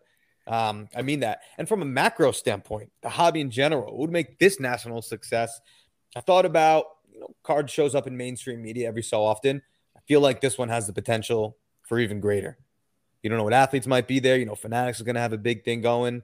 [0.46, 1.40] um, I mean that.
[1.58, 5.60] And from a macro standpoint, the hobby in general would make this national success.
[6.16, 9.62] I thought about, you know, card shows up in mainstream media every so often.
[9.96, 11.56] I feel like this one has the potential
[11.92, 12.56] for even greater.
[13.22, 14.38] You don't know what athletes might be there.
[14.38, 16.22] You know, Fanatics is going to have a big thing going.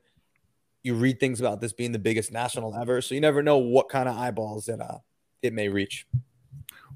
[0.82, 3.90] You read things about this being the biggest national ever, so you never know what
[3.90, 4.96] kind of eyeballs that uh,
[5.42, 6.06] it may reach.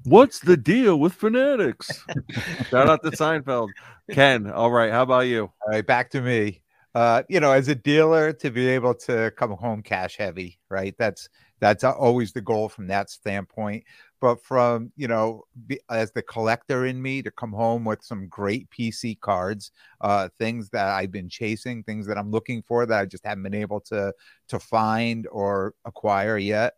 [0.05, 2.03] What's the deal with fanatics?
[2.71, 3.69] Shout out to Seinfeld.
[4.09, 4.91] Ken, all right.
[4.91, 5.43] How about you?
[5.43, 6.63] All right, back to me.
[6.95, 10.95] Uh, you know, as a dealer, to be able to come home cash heavy, right?
[10.97, 13.83] That's that's always the goal from that standpoint.
[14.23, 18.29] But from you know, be, as the collector in me, to come home with some
[18.29, 22.97] great PC cards, uh, things that I've been chasing, things that I'm looking for that
[23.01, 24.13] I just haven't been able to
[24.47, 26.75] to find or acquire yet.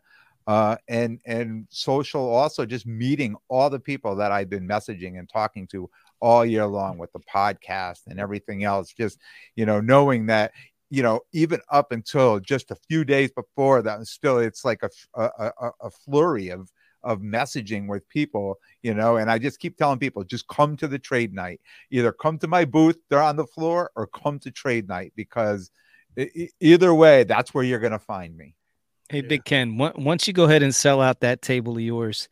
[0.48, 5.30] Uh, and and social also just meeting all the people that I've been messaging and
[5.30, 5.88] talking to
[6.22, 8.92] all year long with the podcast and everything else.
[8.92, 9.20] Just
[9.56, 10.52] you know, knowing that
[10.90, 14.90] you know, even up until just a few days before that, still it's like a
[15.14, 16.72] a, a, a flurry of
[17.06, 20.88] of messaging with people, you know, and I just keep telling people just come to
[20.88, 21.62] the trade night.
[21.92, 25.72] Either come to my booth, they're on the floor, or come to trade night because
[26.60, 28.56] either way, that's where you're going to find me.
[29.10, 32.28] Hey, Big Ken, on- once you go ahead and sell out that table of yours,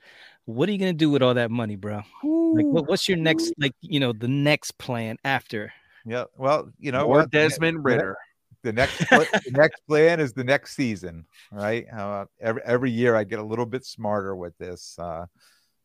[0.46, 2.02] what are you gonna do with all that money, bro?
[2.24, 5.72] Like, what, what's your next, like, you know, the next plan after?
[6.06, 6.26] Yeah.
[6.36, 7.32] Well, you know, or what?
[7.32, 8.18] Desmond the ne- Ridder.
[8.64, 11.86] The next, the next plan is the next season, right?
[11.92, 14.98] Uh, every every year I get a little bit smarter with this.
[14.98, 15.26] Uh,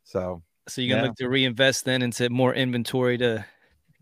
[0.05, 1.09] so So you're gonna Yeah.
[1.09, 3.45] look to reinvest then into more inventory to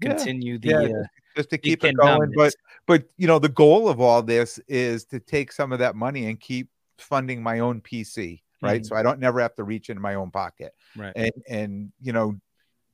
[0.03, 0.09] Yeah.
[0.11, 0.69] continue the.
[0.69, 1.03] Yeah, uh,
[1.37, 2.33] just to keep it going.
[2.37, 2.55] But
[2.87, 6.27] but you know, the goal of all this is to take some of that money
[6.27, 8.83] and keep funding my own PC, right?
[8.83, 8.87] Mhm.
[8.87, 10.75] So I don't never have to reach into my own pocket.
[10.97, 11.13] right.
[11.17, 12.39] And and you know,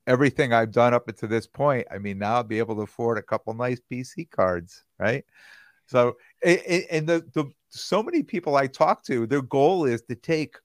[0.07, 3.17] everything I've done up to this point, I mean, now I'll be able to afford
[3.17, 5.25] a couple nice PC cards, right?
[5.87, 10.57] So and the the so many people I talk to, their goal is to take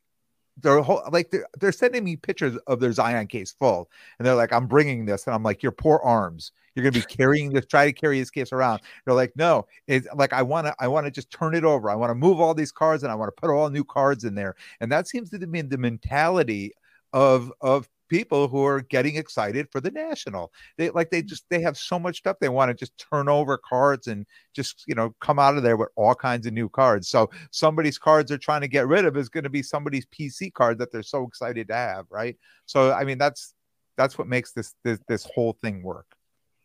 [0.61, 4.35] their whole like they're, they're sending me pictures of their Zion case full, and they're
[4.35, 6.53] like, "I'm bringing this," and I'm like, "Your poor arms.
[6.75, 7.67] You're gonna be carrying this.
[7.67, 10.75] Try to carry this case around." They're like, "No, it's like I want to.
[10.79, 11.91] I want to just turn it over.
[11.91, 14.25] I want to move all these cards, and I want to put all new cards
[14.25, 16.73] in there." And that seems to be the mentality
[17.13, 20.53] of of people who are getting excited for the national.
[20.77, 21.27] They like they mm.
[21.27, 24.85] just they have so much stuff they want to just turn over cards and just
[24.87, 27.09] you know come out of there with all kinds of new cards.
[27.09, 30.53] So somebody's cards they're trying to get rid of is going to be somebody's PC
[30.53, 32.37] card that they're so excited to have, right?
[32.67, 33.55] So I mean that's
[33.97, 36.07] that's what makes this this this whole thing work.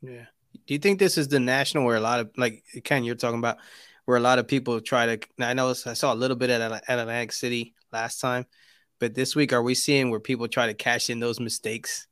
[0.02, 0.26] Yeah.
[0.68, 3.40] Do you think this is the national where a lot of like Ken you're talking
[3.40, 3.58] about
[4.06, 6.62] where a lot of people try to I know I saw a little bit at,
[6.88, 8.46] at Atlantic City last time
[9.04, 12.08] but this week, are we seeing where people try to cash in those mistakes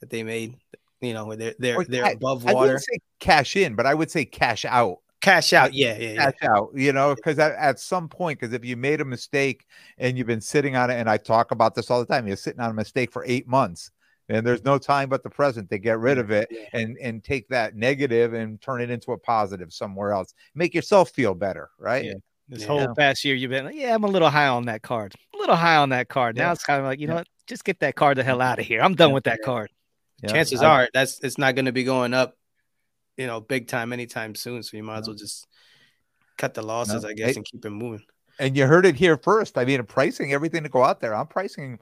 [0.00, 0.56] that they made?
[1.02, 2.56] You know, where they're they're, they're above water.
[2.56, 5.00] I wouldn't say cash in, but I would say cash out.
[5.20, 6.70] Cash out, yeah, yeah, cash out.
[6.74, 9.66] You know, because at, at some point, because if you made a mistake
[9.98, 12.38] and you've been sitting on it, and I talk about this all the time, you're
[12.38, 13.90] sitting on a mistake for eight months
[14.30, 17.46] and there's no time but the present to get rid of it and and take
[17.48, 22.06] that negative and turn it into a positive somewhere else make yourself feel better right
[22.06, 22.14] yeah.
[22.48, 22.66] This yeah.
[22.66, 25.14] whole past year, you've been like, yeah, I'm a little high on that card.
[25.34, 26.36] A little high on that card.
[26.36, 27.26] Now it's kind of like, you know what?
[27.46, 28.80] Just get that card the hell out of here.
[28.80, 29.70] I'm done with that card.
[30.26, 32.36] Chances I, are that's it's not going to be going up,
[33.16, 34.62] you know, big time anytime soon.
[34.62, 35.46] So you might as well just
[36.38, 37.08] cut the losses, no.
[37.10, 38.04] I guess, and keep it moving.
[38.38, 39.58] And you heard it here first.
[39.58, 41.14] I mean, pricing everything to go out there.
[41.14, 41.78] I'm pricing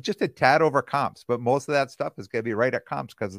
[0.00, 2.74] just a tad over comps, but most of that stuff is going to be right
[2.74, 3.38] at comps because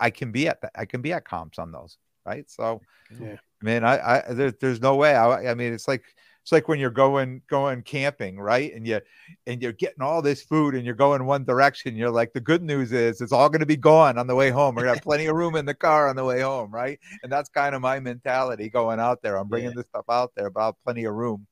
[0.00, 0.72] I can be at that.
[0.74, 2.50] I can be at comps on those, right?
[2.50, 2.80] So,
[3.20, 3.36] yeah.
[3.66, 5.12] Man, I, I there, there's no way.
[5.16, 6.04] I, I mean, it's like
[6.40, 8.72] it's like when you're going going camping, right?
[8.72, 9.00] And you
[9.48, 11.96] and you're getting all this food and you're going one direction.
[11.96, 14.50] You're like, the good news is it's all going to be gone on the way
[14.50, 14.76] home.
[14.76, 17.00] We're gonna have plenty of room in the car on the way home, right?
[17.24, 19.36] And that's kind of my mentality going out there.
[19.36, 19.78] I'm bringing yeah.
[19.78, 21.48] this stuff out there, have plenty of room,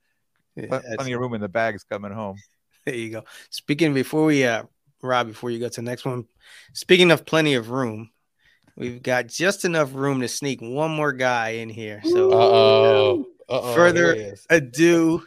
[0.55, 2.37] yeah, plenty of room in the bags coming home.
[2.87, 3.24] There you go.
[3.50, 4.62] Speaking before we uh
[5.03, 6.27] Rob, before you go to the next one,
[6.72, 8.11] speaking of plenty of room,
[8.76, 12.00] We've got just enough room to sneak one more guy in here.
[12.04, 13.26] So, Uh-oh.
[13.48, 13.74] Uh-oh.
[13.74, 15.22] further ado,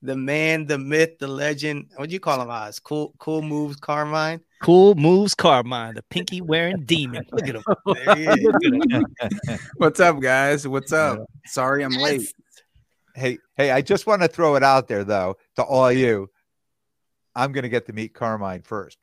[0.00, 1.90] the man, the myth, the legend.
[1.96, 2.80] What do you call him, Oz?
[2.80, 4.40] Cool, cool moves, Carmine.
[4.62, 7.24] Cool moves, Carmine, the pinky wearing demon.
[7.30, 7.62] Look at him.
[9.76, 10.66] What's up, guys?
[10.66, 11.20] What's up?
[11.46, 12.32] Sorry, I'm late.
[13.14, 16.30] Hey, hey, I just want to throw it out there though to all you.
[17.34, 18.98] I'm going to get to meet Carmine first.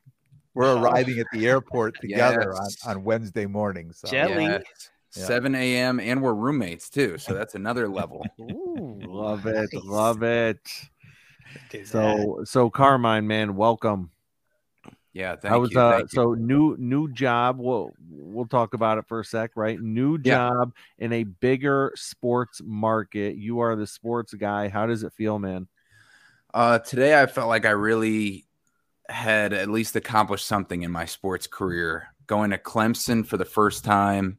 [0.54, 2.76] We're arriving at the airport together yes.
[2.84, 3.92] on, on Wednesday morning.
[3.92, 4.08] So.
[4.08, 4.44] Jelly.
[4.44, 5.24] Yeah.
[5.24, 5.98] 7 a.m.
[5.98, 7.18] and we're roommates too.
[7.18, 8.24] So that's another level.
[8.40, 9.70] Ooh, love it.
[9.72, 9.84] Nice.
[9.84, 10.60] Love it.
[11.84, 14.10] So so Carmine, man, welcome.
[15.12, 17.58] Yeah, thank I was you, uh so new new job.
[17.58, 19.80] We'll we'll talk about it for a sec, right?
[19.80, 21.04] New job yeah.
[21.06, 23.34] in a bigger sports market.
[23.34, 24.68] You are the sports guy.
[24.68, 25.66] How does it feel, man?
[26.54, 28.46] Uh today I felt like I really
[29.10, 32.08] had at least accomplished something in my sports career.
[32.26, 34.38] Going to Clemson for the first time,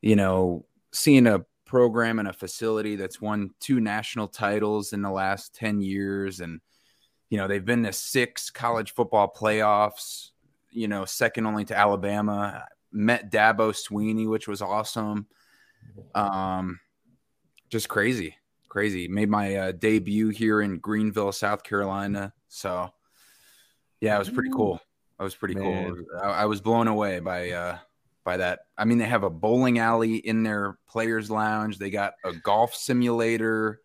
[0.00, 5.10] you know, seeing a program and a facility that's won two national titles in the
[5.10, 6.40] last 10 years.
[6.40, 6.60] And,
[7.30, 10.30] you know, they've been to six college football playoffs,
[10.70, 12.66] you know, second only to Alabama.
[12.90, 15.26] Met Dabo Swinney, which was awesome.
[16.14, 16.78] Um,
[17.70, 18.36] just crazy,
[18.68, 19.08] crazy.
[19.08, 22.34] Made my uh, debut here in Greenville, South Carolina.
[22.48, 22.90] So,
[24.02, 24.80] yeah, it was pretty cool.
[25.18, 25.94] It was pretty Man.
[25.94, 26.04] cool.
[26.20, 27.78] I, I, was blown away by uh
[28.24, 28.60] by that.
[28.76, 31.78] I mean, they have a bowling alley in their players' lounge.
[31.78, 33.80] They got a golf simulator.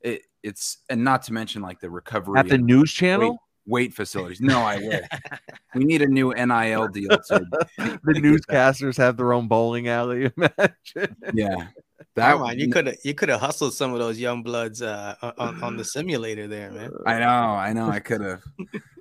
[0.00, 3.30] It, it's and not to mention like the recovery at the news channel.
[3.30, 4.40] Weight, weight facilities.
[4.40, 5.00] No, I will.
[5.74, 7.10] we need a new NIL deal.
[7.10, 7.44] To,
[7.78, 10.30] the newscasters have their own bowling alley.
[10.36, 11.16] Imagine.
[11.34, 11.66] Yeah,
[12.14, 15.14] that one you could have you could have hustled some of those young bloods uh,
[15.38, 16.90] on, on the simulator there, man.
[17.06, 18.42] I know, I know, I could have.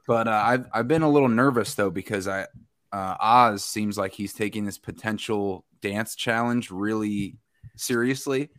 [0.07, 2.47] But uh, I've I've been a little nervous though because I
[2.91, 7.37] uh, Oz seems like he's taking this potential dance challenge really
[7.75, 8.49] seriously,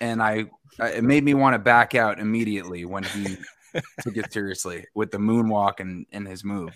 [0.00, 0.46] and I,
[0.80, 3.36] I it made me want to back out immediately when he
[4.00, 6.74] took it seriously with the moonwalk and, and his move.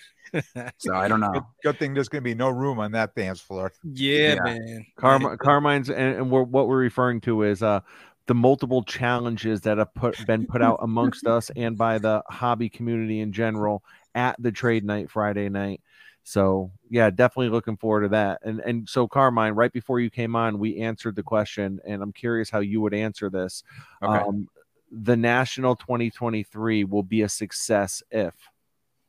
[0.78, 1.32] So I don't know.
[1.32, 3.72] Good, good, thing there's going to be no room on that dance floor.
[3.84, 4.42] Yeah, yeah.
[4.42, 4.86] man.
[4.96, 7.80] Carm- Carmine's and, and we're, what we're referring to is uh
[8.26, 12.68] the multiple challenges that have put been put out amongst us and by the hobby
[12.68, 13.82] community in general
[14.14, 15.80] at the trade night Friday night.
[16.24, 18.40] So yeah, definitely looking forward to that.
[18.44, 22.12] And and so Carmine, right before you came on, we answered the question, and I'm
[22.12, 23.64] curious how you would answer this.
[24.02, 24.24] Okay.
[24.24, 24.48] Um,
[24.92, 28.34] the national 2023 will be a success if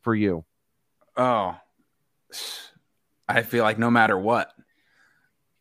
[0.02, 0.46] for you.
[1.16, 1.56] Oh,
[3.28, 4.52] I feel like no matter what,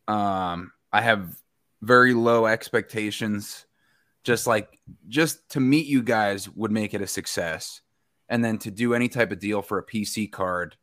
[0.07, 1.35] um, I have
[1.81, 3.65] very low expectations.
[4.23, 7.81] Just like just to meet you guys would make it a success.
[8.29, 10.77] and then to do any type of deal for a PC card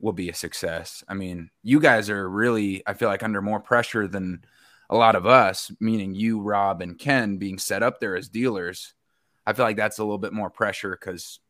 [0.00, 1.02] will be a success.
[1.08, 4.44] I mean, you guys are really, I feel like, under more pressure than
[4.90, 8.94] a lot of us, meaning you, Rob, and Ken being set up there as dealers.
[9.46, 11.40] I feel like that's a little bit more pressure because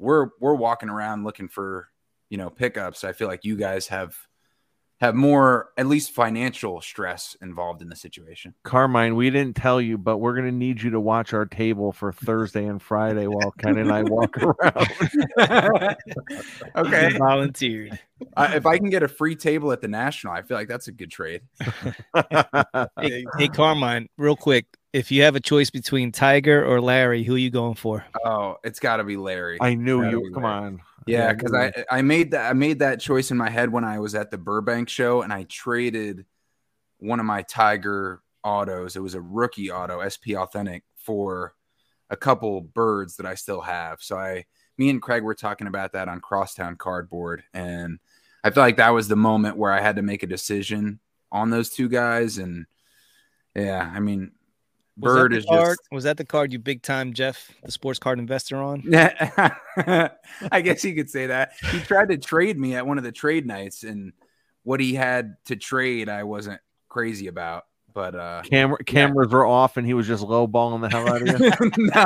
[0.00, 1.88] we're we're walking around looking for
[2.30, 3.04] you know pickups.
[3.04, 4.16] I feel like you guys have
[5.00, 8.54] have more at least financial stress involved in the situation.
[8.64, 12.12] Carmine, we didn't tell you, but we're gonna need you to watch our table for
[12.12, 15.96] Thursday and Friday while Ken and I walk around.
[16.76, 17.98] okay, volunteered.
[18.36, 20.88] Uh, if I can get a free table at the National, I feel like that's
[20.88, 21.40] a good trade.
[23.00, 27.34] hey, hey, Carmine, real quick, if you have a choice between Tiger or Larry, who
[27.34, 28.04] are you going for?
[28.24, 29.58] Oh, it's got to be Larry.
[29.60, 30.30] I knew you.
[30.34, 30.56] Come Larry.
[30.56, 30.82] on.
[31.06, 33.98] Yeah, because I I made that I made that choice in my head when I
[33.98, 36.26] was at the Burbank show, and I traded
[36.98, 38.96] one of my Tiger autos.
[38.96, 41.54] It was a rookie auto, SP Authentic, for
[42.10, 44.02] a couple birds that I still have.
[44.02, 44.44] So I,
[44.78, 47.98] me and Craig were talking about that on Crosstown Cardboard, and
[48.44, 51.00] I feel like that was the moment where I had to make a decision
[51.32, 52.66] on those two guys, and
[53.54, 54.32] yeah, I mean,
[54.96, 58.18] Bird is card, just was that the card you big time Jeff, the sports card
[58.18, 58.82] investor on?
[58.86, 59.54] Yeah,
[60.52, 61.52] I guess you could say that.
[61.70, 64.12] He tried to trade me at one of the trade nights, and
[64.62, 67.64] what he had to trade, I wasn't crazy about.
[67.92, 69.38] But uh Camera, cameras yeah.
[69.38, 71.70] were off, and he was just lowballing the hell out of you.
[71.78, 72.04] no,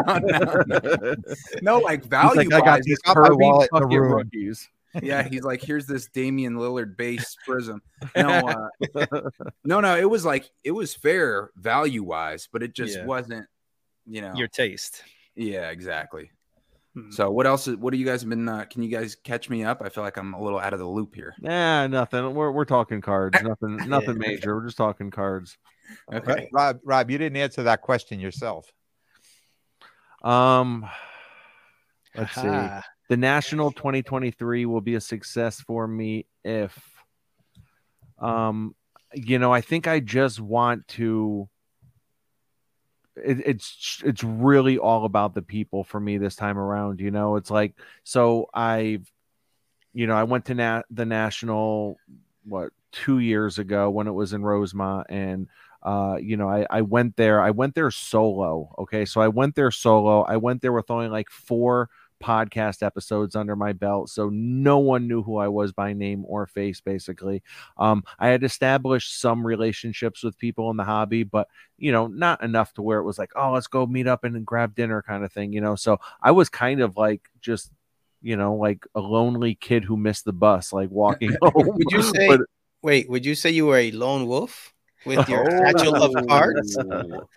[1.03, 1.15] no,
[1.63, 4.13] no, like value like, wise, I got my wallet in the room.
[4.13, 4.69] rookies
[5.03, 7.83] yeah, he's like, here's this Damian Lillard base prism.
[8.17, 9.07] No, uh,
[9.65, 13.05] no, no, it was like it was fair value wise, but it just yeah.
[13.05, 13.47] wasn't,
[14.07, 15.03] you know, your taste.
[15.37, 16.31] Yeah, exactly.
[16.95, 17.11] Hmm.
[17.11, 17.67] So what else?
[17.67, 18.49] Is, what have you guys been?
[18.49, 19.83] Uh, can you guys catch me up?
[19.85, 21.35] I feel like I'm a little out of the loop here.
[21.41, 22.35] Nah, nothing.
[22.35, 23.37] We're we're talking cards.
[23.43, 23.89] Nothing.
[23.89, 24.29] Nothing yeah.
[24.29, 24.55] major.
[24.55, 25.59] We're just talking cards.
[26.13, 26.81] Okay, Rob.
[26.85, 28.73] Rob, you didn't answer that question yourself.
[30.23, 30.87] Um,
[32.17, 32.83] let's Aha.
[32.83, 36.79] see the national 2023 will be a success for me if
[38.19, 38.75] um
[39.13, 41.49] you know i think i just want to
[43.17, 47.37] it, it's it's really all about the people for me this time around you know
[47.37, 49.11] it's like so i've
[49.93, 51.97] you know i went to na- the national
[52.45, 55.49] what two years ago when it was in rosemont and
[55.85, 57.43] uh, you know, I, I went there.
[57.43, 58.75] I went there solo.
[58.79, 60.23] Okay, so I went there solo.
[60.23, 61.91] I went there with only like four
[62.23, 66.47] podcast episodes under my belt, so no one knew who I was by name or
[66.47, 66.81] face.
[66.81, 67.43] Basically,
[67.77, 71.49] um, I had established some relationships with people in the hobby, but
[71.79, 74.45] you know, not enough to where it was like, oh, let's go meet up and
[74.45, 75.53] grab dinner kind of thing.
[75.53, 77.71] You know, so I was kind of like just
[78.25, 81.53] you know, like a lonely kid who missed the bus, like walking home.
[81.55, 82.27] would you say?
[82.29, 82.41] But,
[82.83, 84.74] wait, would you say you were a lone wolf?
[85.05, 86.77] With your oh, satchel of cards.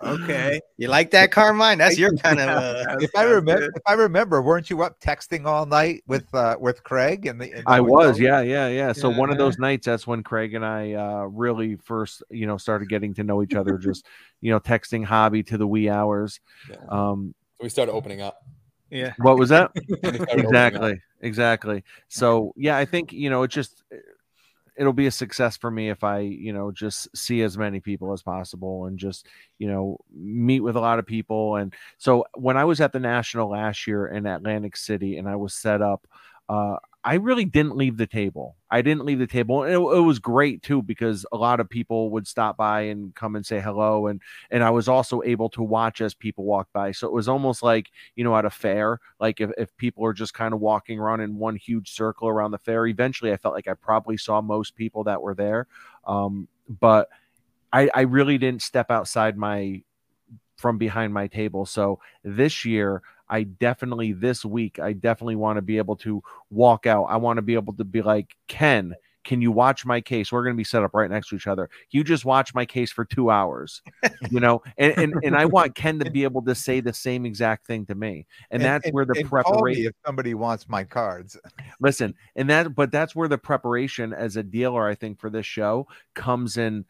[0.03, 1.79] Okay, you like that, Carmine?
[1.79, 2.49] That's your kind of.
[2.49, 6.55] Uh, if I remember, if I remember, weren't you up texting all night with uh,
[6.59, 7.63] with Craig and the?
[7.65, 8.93] I was, yeah, yeah, yeah.
[8.93, 9.17] So yeah.
[9.17, 12.89] one of those nights, that's when Craig and I uh, really first, you know, started
[12.89, 13.77] getting to know each other.
[13.77, 14.05] just,
[14.41, 16.39] you know, texting hobby to the wee hours.
[16.69, 16.77] Yeah.
[16.89, 18.43] Um, we started opening up.
[18.89, 19.13] Yeah.
[19.17, 19.71] What was that?
[20.31, 21.01] exactly.
[21.21, 21.83] Exactly.
[22.07, 23.83] So yeah, I think you know it just
[24.77, 28.13] it'll be a success for me if I, you know, just see as many people
[28.13, 31.55] as possible and just, you know, meet with a lot of people.
[31.55, 35.35] And so when I was at the National last year in Atlantic City and I
[35.35, 36.07] was set up,
[36.49, 38.57] uh, I really didn't leave the table.
[38.69, 39.63] I didn't leave the table.
[39.63, 43.15] And it, it, was great too because a lot of people would stop by and
[43.15, 46.67] come and say hello, and and I was also able to watch as people walk
[46.73, 46.91] by.
[46.91, 50.11] So it was almost like you know at a fair, like if if people are
[50.11, 52.85] just kind of walking around in one huge circle around the fair.
[52.87, 55.67] Eventually, I felt like I probably saw most people that were there,
[56.05, 57.07] um, but
[57.71, 59.81] I, I really didn't step outside my
[60.57, 61.65] from behind my table.
[61.65, 66.85] So this year I definitely this week I definitely want to be able to walk
[66.85, 67.05] out.
[67.05, 68.95] I want to be able to be like Ken.
[69.23, 70.31] Can you watch my case?
[70.31, 71.69] We're going to be set up right next to each other.
[71.91, 73.81] You just watch my case for two hours,
[74.31, 77.25] you know, and, and and I want Ken to be able to say the same
[77.25, 79.87] exact thing to me, and, and that's and, where the preparation.
[79.87, 81.37] If somebody wants my cards,
[81.81, 85.45] listen, and that, but that's where the preparation as a dealer, I think, for this
[85.45, 86.85] show comes in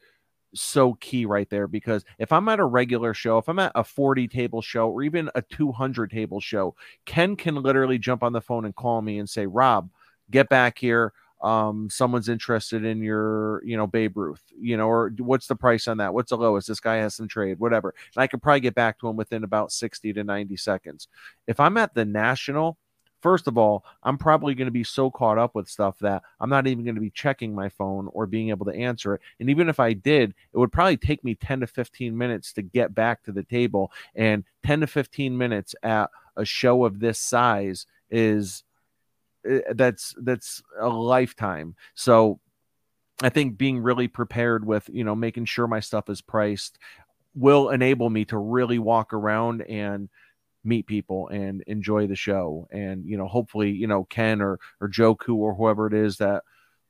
[0.54, 3.84] so key right there because if I'm at a regular show, if I'm at a
[3.84, 6.76] 40 table show or even a 200 table show,
[7.06, 9.90] Ken can literally jump on the phone and call me and say, Rob,
[10.32, 11.14] get back here.
[11.42, 15.88] Um, someone's interested in your, you know, Babe Ruth, you know, or what's the price
[15.88, 16.14] on that?
[16.14, 16.68] What's the lowest?
[16.68, 17.94] This guy has some trade, whatever.
[18.16, 21.08] And I could probably get back to him within about 60 to 90 seconds.
[21.46, 22.78] If I'm at the national,
[23.22, 26.50] First of all, I'm probably going to be so caught up with stuff that I'm
[26.50, 29.22] not even going to be checking my phone or being able to answer it.
[29.40, 32.62] And even if I did, it would probably take me 10 to 15 minutes to
[32.62, 37.20] get back to the table and 10 to 15 minutes at a show of this
[37.20, 38.64] size is
[39.50, 41.76] eh, that's that's a lifetime.
[41.96, 42.40] So
[43.24, 46.78] I think being really prepared with, you know, making sure my stuff is priced
[47.34, 50.10] will enable me to really walk around and
[50.68, 52.68] meet people and enjoy the show.
[52.72, 56.44] And, you know, hopefully, you know, Ken or or Joku or whoever it is that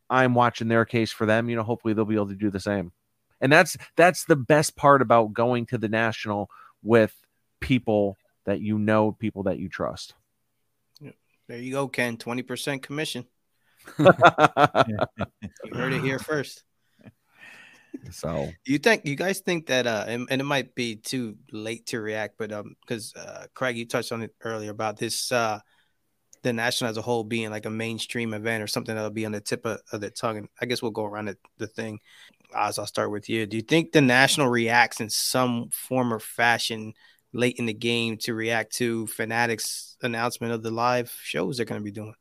[0.09, 2.59] I'm watching their case for them, you know, hopefully they'll be able to do the
[2.59, 2.91] same.
[3.39, 6.49] And that's that's the best part about going to the national
[6.82, 7.15] with
[7.59, 10.15] people that you know, people that you trust.
[11.47, 12.17] There you go, Ken.
[12.17, 13.25] Twenty percent commission.
[13.99, 14.07] you
[15.71, 16.63] heard it here first.
[18.11, 21.87] So you think you guys think that uh and, and, it might be too late
[21.87, 25.59] to react, but um because uh Craig, you touched on it earlier about this uh
[26.43, 29.31] the national as a whole being like a mainstream event or something that'll be on
[29.31, 30.37] the tip of, of the tongue.
[30.37, 31.99] And I guess we'll go around the, the thing.
[32.55, 33.45] As I'll start with you.
[33.45, 36.93] Do you think the national reacts in some form or fashion
[37.33, 41.81] late in the game to react to Fanatics announcement of the live shows they're going
[41.81, 42.15] to be doing?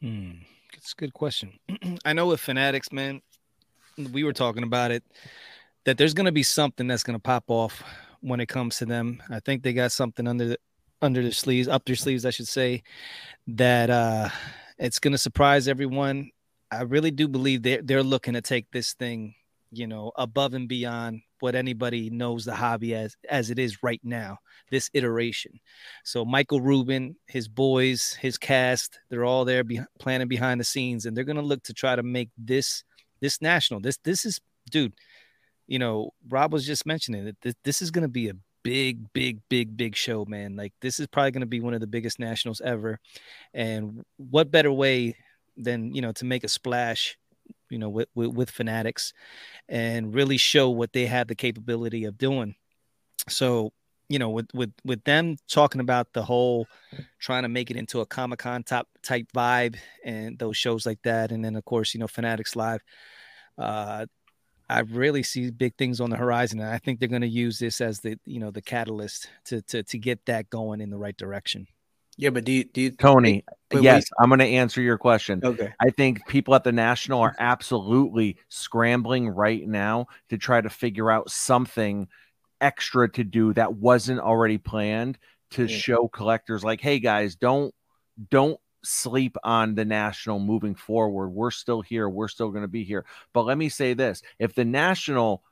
[0.00, 0.30] Hmm.
[0.76, 1.58] It's a good question.
[2.04, 3.20] I know with Fanatics, man,
[3.96, 5.04] we were talking about it
[5.84, 7.82] that there's going to be something that's going to pop off
[8.20, 9.22] when it comes to them.
[9.30, 10.58] I think they got something under the,
[11.02, 12.82] under their sleeves, up their sleeves, I should say,
[13.48, 14.30] that uh,
[14.78, 16.30] it's going to surprise everyone.
[16.70, 19.34] I really do believe they're, they're looking to take this thing,
[19.70, 24.00] you know, above and beyond what anybody knows the hobby as as it is right
[24.02, 24.38] now,
[24.70, 25.60] this iteration.
[26.02, 31.04] So Michael Rubin, his boys, his cast, they're all there be, planning behind the scenes,
[31.04, 32.82] and they're going to look to try to make this
[33.24, 33.80] this national.
[33.80, 34.94] This this is, dude.
[35.66, 39.10] You know, Rob was just mentioning that this, this is going to be a big,
[39.14, 40.56] big, big, big show, man.
[40.56, 43.00] Like this is probably going to be one of the biggest nationals ever.
[43.54, 45.16] And what better way
[45.56, 47.16] than you know to make a splash,
[47.70, 49.14] you know, with with, with Fanatics,
[49.70, 52.56] and really show what they have the capability of doing.
[53.26, 53.72] So
[54.08, 56.66] you know, with with with them talking about the whole
[57.18, 61.00] trying to make it into a Comic Con top type vibe and those shows like
[61.02, 62.82] that, and then of course you know Fanatics Live.
[63.56, 64.06] Uh,
[64.68, 67.58] I really see big things on the horizon, and I think they're going to use
[67.58, 70.98] this as the you know the catalyst to to to get that going in the
[70.98, 71.66] right direction.
[72.16, 73.44] Yeah, but do you, do you Tony?
[73.72, 74.08] Wait, yes, wait.
[74.20, 75.40] I'm going to answer your question.
[75.42, 75.72] Okay.
[75.80, 81.10] I think people at the national are absolutely scrambling right now to try to figure
[81.10, 82.06] out something
[82.60, 85.18] extra to do that wasn't already planned
[85.52, 85.76] to yeah.
[85.76, 87.74] show collectors like, hey guys, don't
[88.30, 91.30] don't sleep on the national moving forward.
[91.30, 92.08] We're still here.
[92.08, 93.04] We're still going to be here.
[93.32, 95.42] But let me say this if the national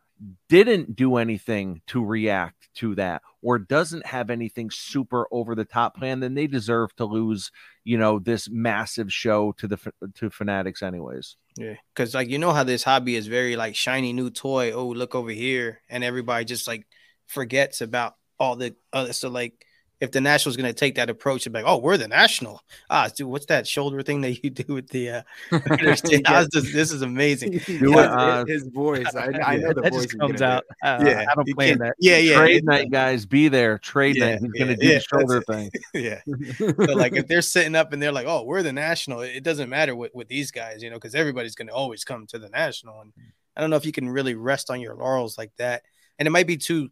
[0.49, 5.97] didn't do anything to react to that or doesn't have anything super over the top
[5.97, 7.51] plan then they deserve to lose
[7.85, 11.75] you know this massive show to the to fanatics anyways yeah.
[11.95, 14.73] Because like you know how this hobby is very like shiny new toy.
[14.73, 15.81] Oh look over here.
[15.89, 16.87] And everybody just like
[17.27, 19.65] forgets about all the other so like
[20.03, 22.61] if the national's going to take that approach and be like, oh, we're the national.
[22.91, 25.11] Ah, dude, what's that shoulder thing that you do with the?
[25.11, 25.23] Uh,
[25.79, 26.05] just,
[26.73, 27.53] this is amazing.
[27.53, 29.15] Do it, uh, his voice.
[29.15, 30.65] I, I know the that voice comes out.
[30.83, 31.95] Uh, yeah, I don't plan that.
[32.01, 32.37] Yeah, yeah.
[32.37, 33.79] Trade night, guys, be there.
[33.79, 34.41] Trade yeah, night.
[34.41, 35.71] He's yeah, going to do yeah, the shoulder thing.
[35.95, 36.21] yeah.
[36.59, 39.71] so like, if they're sitting up and they're like, oh, we're the national, it doesn't
[39.71, 42.49] matter with with these guys, you know, because everybody's going to always come to the
[42.49, 43.13] national, and
[43.57, 45.85] I don't know if you can really rest on your laurels like that.
[46.19, 46.91] And it might be too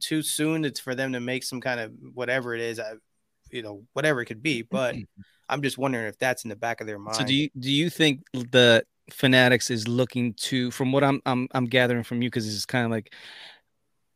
[0.00, 2.94] too soon it's for them to make some kind of whatever it is I,
[3.50, 4.68] you know whatever it could be mm-hmm.
[4.70, 4.96] but
[5.48, 7.70] i'm just wondering if that's in the back of their mind so do you do
[7.70, 12.30] you think the fanatics is looking to from what i'm i'm, I'm gathering from you
[12.30, 13.12] because it's kind of like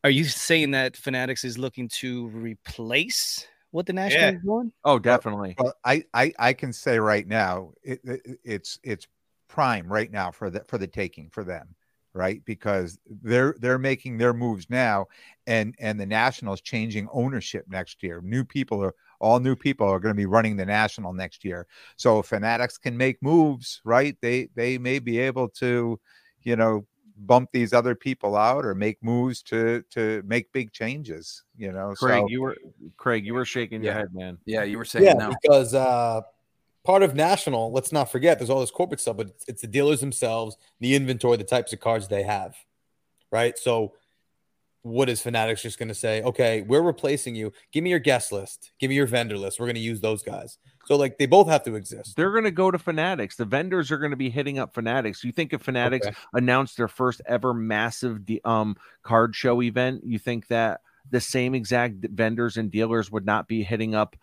[0.03, 4.31] are you saying that fanatics is looking to replace what the national yeah.
[4.31, 4.71] is doing?
[4.83, 5.55] Oh definitely.
[5.57, 9.07] Well, I, I i can say right now it, it, it's it's
[9.49, 11.75] prime right now for the for the taking for them
[12.17, 12.43] right?
[12.45, 15.05] Because they're they're making their moves now
[15.45, 18.21] and and the nationals changing ownership next year.
[18.21, 21.67] New people are all new people are going to be running the national next year.
[21.95, 24.17] So fanatics can make moves right?
[24.21, 25.99] They they may be able to
[26.43, 26.85] you know
[27.19, 31.93] bump these other people out or make moves to to make big changes you know?
[31.97, 32.55] Craig so, you were
[32.95, 33.85] craig you were shaking yeah.
[33.85, 34.37] your head man.
[34.45, 35.33] Yeah you were saying yeah no.
[35.41, 36.21] because uh
[36.87, 39.67] part of national let's not forget there's all this corporate stuff but it's, it's the
[39.67, 42.55] dealers themselves the inventory the types of cards they have
[43.31, 43.57] right?
[43.57, 43.93] So
[44.83, 46.21] what is fanatics just going to say?
[46.21, 47.51] Okay we're replacing you.
[47.73, 48.71] Give me your guest list.
[48.79, 49.59] Give me your vendor list.
[49.59, 50.59] We're going to use those guys.
[50.85, 52.15] So like they both have to exist.
[52.15, 53.35] They're going to go to fanatics.
[53.35, 55.25] The vendors are going to be hitting up fanatics.
[55.25, 56.15] You think if fanatics okay.
[56.33, 60.79] announced their first ever massive um card show event you think that
[61.09, 64.15] the same exact vendors and dealers would not be hitting up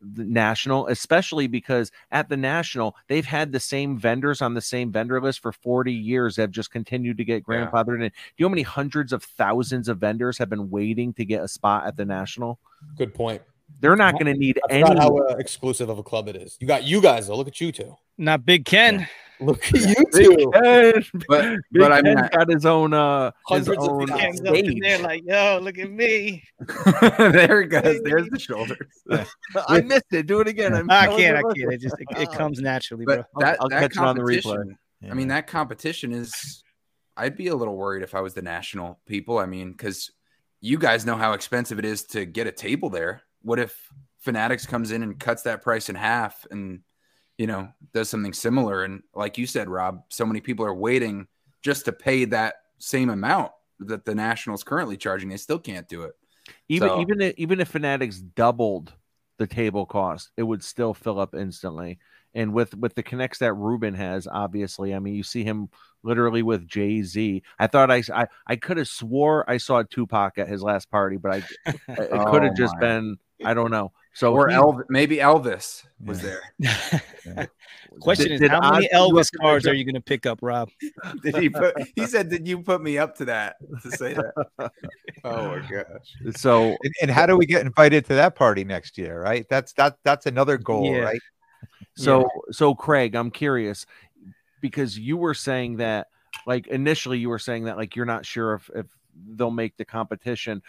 [0.00, 4.92] the national, especially because at the national they've had the same vendors on the same
[4.92, 8.06] vendor list for 40 years They've just continued to get grandfathered yeah.
[8.06, 8.10] in.
[8.10, 11.42] Do you know how many hundreds of thousands of vendors have been waiting to get
[11.42, 12.58] a spot at the national?
[12.96, 13.42] Good point.
[13.80, 14.98] They're not going to need I any.
[14.98, 16.56] how uh, exclusive of a club it is.
[16.60, 17.36] You got you guys though.
[17.36, 17.96] Look at you two.
[18.16, 19.08] Not Big Ken.
[19.40, 21.02] Look at you two.
[21.28, 24.40] But but I mean, got his own uh his Hundreds of own thousands.
[24.48, 26.42] Up in there like, yo, look at me.
[27.18, 28.00] There it goes.
[28.02, 28.78] There's the shoulders.
[29.68, 30.26] I missed it.
[30.26, 30.74] Do it again.
[30.74, 31.36] I'm- I can't.
[31.36, 31.72] I can't.
[31.72, 33.24] It just it, it comes naturally, bro.
[33.34, 34.42] But that, I'll that catch it on the replay.
[34.42, 34.78] competition,
[35.10, 36.62] I mean, that competition is.
[37.18, 39.38] I'd be a little worried if I was the national people.
[39.38, 40.10] I mean, because
[40.60, 43.22] you guys know how expensive it is to get a table there.
[43.42, 43.74] What if
[44.20, 46.80] Fanatics comes in and cuts that price in half and
[47.38, 48.84] you know does something similar?
[48.84, 51.26] And like you said, Rob, so many people are waiting
[51.62, 55.28] just to pay that same amount that the Nationals currently charging.
[55.28, 56.14] They still can't do it.
[56.68, 58.92] Even So- even if, even if Fanatics doubled
[59.38, 61.98] the table cost, it would still fill up instantly.
[62.34, 65.68] And with with the connects that Rubin has, obviously, I mean, you see him
[66.02, 67.42] literally with Jay Z.
[67.58, 71.16] I thought I I, I could have swore I saw Tupac at his last party,
[71.16, 73.92] but I it could Oh, have just been I don't know.
[74.16, 76.36] So or he- Elvis, maybe Elvis was Yeah.
[77.26, 77.50] there.
[78.00, 79.84] Question Did- is, did how many Oz put you up Elvis to cards are you
[79.84, 80.70] going to pick up, Rob?
[81.22, 81.74] Did he put?
[81.94, 84.32] He said, "Did you put me up to that to say that?"
[85.24, 86.36] oh my gosh!
[86.36, 89.20] So And, and how do we get invited to that party next year?
[89.22, 89.46] Right.
[89.48, 89.96] That's that.
[90.02, 90.98] That's another goal, Yeah.
[90.98, 91.20] right?
[91.96, 93.86] So so Craig, I'm curious
[94.60, 96.08] because you were saying that
[96.46, 98.86] like initially you were saying that like you're not sure if if
[99.28, 100.62] they'll make the competition.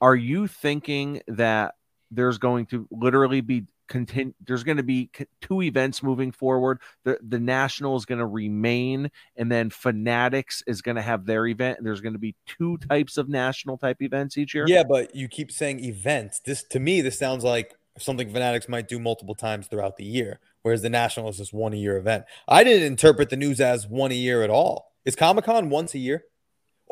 [0.00, 1.74] Are you thinking that
[2.14, 5.10] there's going to literally be continue there's going to be
[5.42, 10.80] two events moving forward the the national is going to remain and then fanatics is
[10.80, 13.98] going to have their event and there's going to be two types of national type
[14.00, 16.40] events each year Yeah, but you keep saying events.
[16.40, 20.40] This to me, this sounds like something Fanatics might do multiple times throughout the year,
[20.62, 22.24] whereas the National is just one a year event.
[22.48, 24.92] I didn't interpret the news as one a year at all.
[25.04, 26.24] Is Comic Con once a year?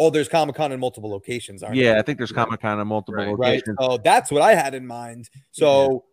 [0.02, 1.98] Oh, there's Comic Con in multiple locations, aren't yeah there?
[1.98, 3.38] i think there's comic-con in multiple Right.
[3.38, 3.66] right.
[3.66, 5.28] locations So that's what I had in mind.
[5.52, 6.04] So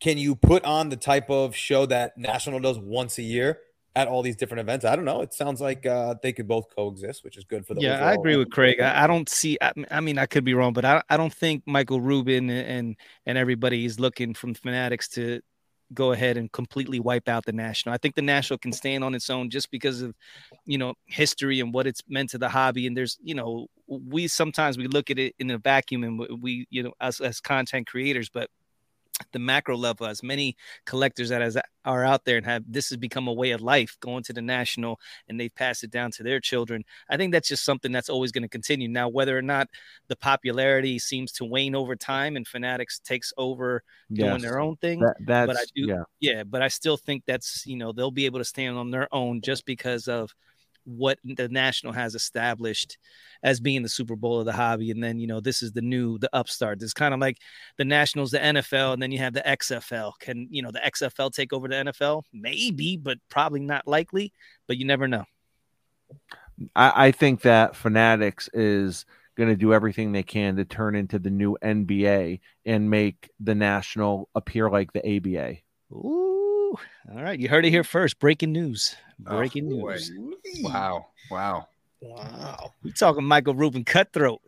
[0.00, 3.58] can you put on the type of show that National does once a year
[3.96, 4.84] at all these different events?
[4.84, 5.22] I don't know.
[5.22, 7.80] It sounds like uh, they could both coexist, which is good for the.
[7.80, 8.80] Yeah, I agree with Craig.
[8.80, 9.58] I, I don't see.
[9.60, 12.96] I, I mean, I could be wrong, but I, I don't think Michael Rubin and
[13.26, 15.40] and everybody is looking from Fanatics to
[15.94, 17.94] go ahead and completely wipe out the national.
[17.94, 20.14] I think the national can stand on its own just because of
[20.66, 22.86] you know history and what it's meant to the hobby.
[22.86, 26.66] And there's you know we sometimes we look at it in a vacuum and we-
[26.70, 28.50] you know us as content creators, but
[29.32, 32.98] the macro level as many collectors that as are out there and have this has
[32.98, 36.22] become a way of life going to the national and they've passed it down to
[36.22, 36.84] their children.
[37.08, 38.88] I think that's just something that's always going to continue.
[38.88, 39.68] Now whether or not
[40.08, 45.00] the popularity seems to wane over time and fanatics takes over doing their own thing
[45.00, 46.02] That, that's but I do- yeah.
[46.20, 49.06] yeah but i still think that's you know they'll be able to stand on their
[49.12, 50.34] own just because of
[50.88, 52.98] what the national has established
[53.42, 55.82] as being the super bowl of the hobby and then you know this is the
[55.82, 56.82] new the upstart.
[56.82, 57.38] It's kind of like
[57.76, 61.32] the nationals the nfl and then you have the xfl can you know the xfl
[61.32, 64.32] take over the nfl maybe but probably not likely
[64.66, 65.24] but you never know.
[66.74, 69.04] I, I think that Fanatics is
[69.36, 73.54] going to do everything they can to turn into the new NBA and make the
[73.54, 75.58] national appear like the ABA.
[75.92, 76.37] Ooh,
[77.14, 78.94] all right you heard it here first breaking news
[79.26, 79.94] Oh, breaking boy.
[79.94, 80.12] news
[80.62, 81.06] Wow!
[81.30, 81.68] Wow!
[82.00, 82.72] Wow.
[82.82, 84.40] we talking michael rubin cutthroat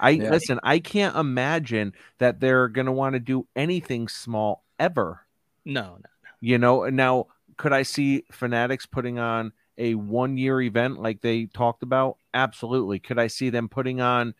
[0.00, 0.30] I Yeah.
[0.30, 0.58] listen.
[0.64, 5.20] I can't imagine that they're going to want to do anything small ever.
[5.64, 6.08] No, no no
[6.40, 6.84] You know.
[6.90, 12.18] Now, could I see Fanatics putting on a one-year event like they talked about?
[12.34, 12.98] Absolutely.
[12.98, 14.34] Could I see them putting on?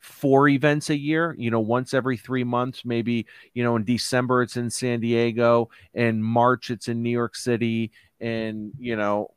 [0.00, 2.84] Four events a year, you know, once every three months.
[2.84, 7.36] Maybe, you know, in December it's in San Diego, in March it's in New York
[7.36, 9.32] City, and you know,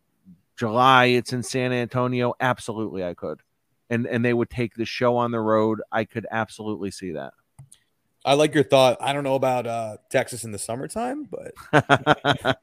[0.57, 2.33] July it's in San Antonio.
[2.39, 3.41] Absolutely, I could.
[3.89, 5.81] And and they would take the show on the road.
[5.91, 7.33] I could absolutely see that.
[8.25, 8.95] I like your thought.
[9.01, 11.53] I don't know about uh, Texas in the summertime, but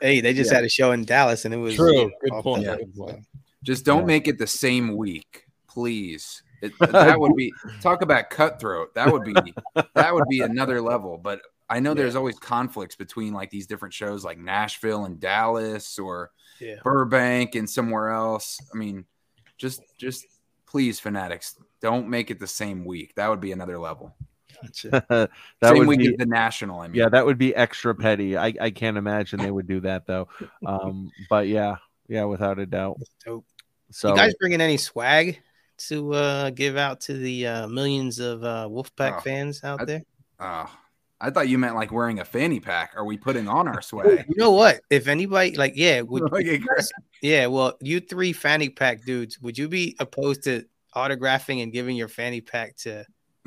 [0.00, 0.56] Hey, they just Yeah.
[0.56, 2.10] had a show in Dallas, and it was True.
[2.20, 2.64] Good point.
[2.64, 2.76] Yeah.
[2.76, 3.20] Good point.
[3.62, 4.06] Just don't Yeah.
[4.06, 6.42] make it the same week, please.
[6.62, 7.52] It, that would be
[7.82, 8.94] talk about cutthroat.
[8.94, 9.34] That would be
[9.94, 11.18] that would be another level.
[11.18, 15.98] But I know there's always conflicts between like these different shows, like Nashville and Dallas,
[15.98, 16.76] or Yeah.
[16.82, 18.60] Burbank and somewhere else.
[18.72, 19.04] I mean,
[19.58, 20.24] just just
[20.66, 23.14] please, fanatics, don't make it the same week.
[23.16, 24.16] That would be another level.
[24.90, 25.30] that
[25.62, 26.80] same would week be as the national.
[26.80, 28.36] I mean, yeah, that would be extra petty.
[28.36, 30.28] I, I can't imagine they would do that though.
[30.64, 31.76] Um, but yeah,
[32.08, 33.00] yeah, without a doubt.
[33.24, 33.44] dope.
[33.90, 35.40] So you guys bringing any swag
[35.88, 39.84] to uh, give out to the uh, millions of uh, Wolfpack Oh, fans out I-
[39.84, 40.02] there?
[40.40, 40.70] Oh,
[41.20, 42.92] I thought you meant like wearing a fanny pack.
[42.96, 44.26] Are we putting on our swag?
[44.28, 44.80] You know what?
[44.90, 46.60] If anybody like, yeah, would Okay,
[47.22, 50.64] yeah, well, you three fanny pack dudes, would you be opposed to
[50.94, 53.04] autographing and giving your fanny pack to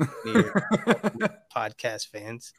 [1.54, 2.52] podcast fans.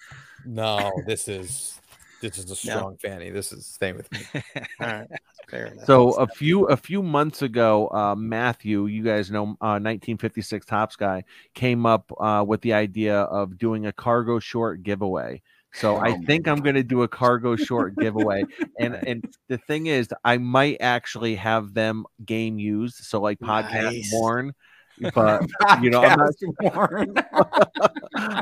[0.45, 1.79] No, this is
[2.21, 3.29] this is a strong fanny.
[3.29, 4.19] This is staying with me.
[4.81, 5.07] All right,
[5.49, 5.85] fair enough.
[5.85, 10.95] So a few a few months ago, uh, Matthew, you guys know, uh, 1956 Topps
[10.95, 11.23] guy,
[11.55, 15.41] came up uh, with the idea of doing a cargo short giveaway.
[15.73, 16.23] So I Oh.
[16.25, 18.47] think I'm going to do a cargo short giveaway,
[18.79, 23.95] and and the thing is, I might actually have them game used, so like podcast
[23.95, 24.11] Nice.
[24.11, 24.53] worn,
[25.13, 25.43] but
[25.81, 26.33] you know, I'm not,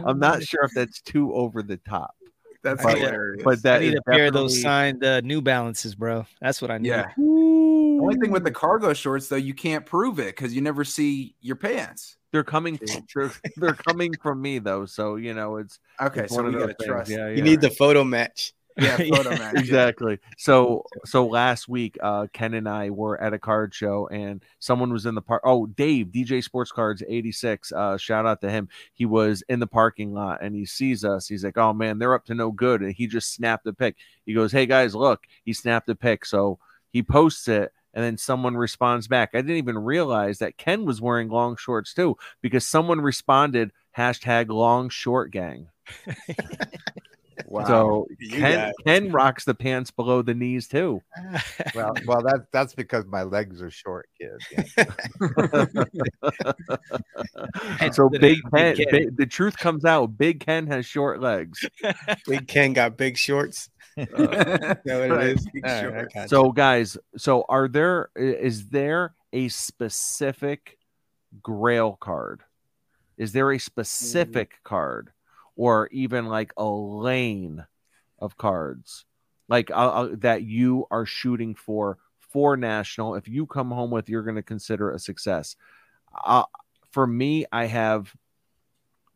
[0.05, 2.16] I'm not sure if that's too over the top.
[2.67, 3.43] That's But- hilarious.
[3.43, 6.25] But that I need a pair of those signed uh, New Balances, bro.
[6.41, 6.89] That's what I need.
[6.89, 7.11] yeah.
[7.17, 10.83] The only thing with the cargo shorts though, you can't prove it because you never
[10.83, 12.17] see your pants.
[12.31, 12.79] They're coming.
[13.15, 16.55] They're, they're coming from me though, so you know it's Okay, it's so one we
[16.55, 16.87] of gotta things.
[16.87, 17.09] trust.
[17.09, 17.43] Yeah, you yeah.
[17.43, 18.53] need the photo match.
[18.79, 19.15] Yeah, Yeah.
[19.15, 19.55] photo match.
[19.55, 20.19] exactly.
[20.37, 24.93] So so last week, uh, Ken and I were at a card show, and someone
[24.93, 25.41] was in the park.
[25.45, 27.71] Oh, Dave, DJ Sports Cards eighty six.
[27.71, 28.69] Uh, shout out to him.
[28.93, 31.27] He was in the parking lot, and he sees us.
[31.27, 33.95] He's like, "Oh man, they're up to no good," and he just snapped a pic.
[34.25, 36.25] He goes, "Hey guys, look!" He snapped a pic.
[36.25, 36.59] So
[36.91, 37.71] he posts it.
[37.93, 39.31] And then someone responds back.
[39.33, 44.49] I didn't even realize that Ken was wearing long shorts too, because someone responded hashtag
[44.49, 45.69] long short gang.
[47.45, 47.65] Wow.
[47.65, 48.71] So You Ken.
[48.85, 51.01] Ken rocks the pants below the knees too.
[51.75, 54.39] Well, well, that's that's because my legs are short, kid.
[54.57, 54.85] Yeah.
[57.91, 58.91] so Big name Ken, Big Ken.
[58.91, 60.17] Big- the truth comes out.
[60.17, 61.65] Big Ken has short legs.
[62.27, 63.69] Big Ken got big shorts.
[63.97, 65.47] Is that what Right, is?
[65.53, 66.13] big All right, I shorts.
[66.13, 66.27] got you.
[66.27, 68.09] So guys, so are there?
[68.15, 70.77] Is there a specific
[71.41, 72.41] Grail card?
[73.17, 74.63] Is there a specific mm.
[74.63, 75.11] card,
[75.57, 77.65] or even like a lane
[78.19, 79.05] of cards,
[79.49, 83.15] like uh, uh, that you are shooting for for national?
[83.15, 85.57] If you come home with, you're going to consider a success.
[86.23, 86.43] Uh,
[86.91, 88.15] for me, I have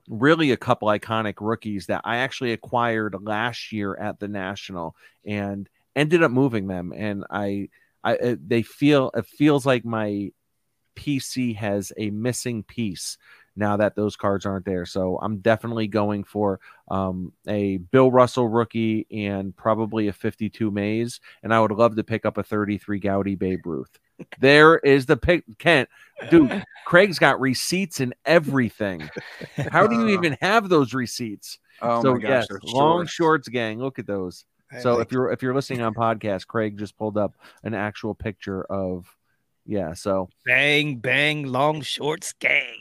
[0.10, 5.70] really a couple iconic rookies that I actually acquired last year at the national and
[5.96, 7.70] ended up moving them and I
[8.04, 10.32] I uh, they feel it feels like my
[10.96, 13.18] PC has a missing piece
[13.56, 14.86] now that those cards aren't there.
[14.86, 21.20] So I'm definitely going for um, a Bill Russell rookie and probably a 52 Mays.
[21.44, 24.00] And I would love to pick up a 33 Goudey Babe Ruth.
[24.40, 25.90] There is the pick, Kent,
[26.30, 26.64] dude.
[26.86, 29.10] Craig's got receipts and everything.
[29.72, 31.58] How do you even have those receipts?
[31.82, 33.12] oh so my gosh, yes, long shorts.
[33.12, 33.80] shorts gang.
[33.80, 34.46] Look at those.
[34.72, 37.34] I So like if you're if you're listening on podcast, Craig just pulled up
[37.64, 39.06] an actual picture of
[39.66, 39.94] yeah.
[39.94, 42.80] So bang, bang, long shorts gang.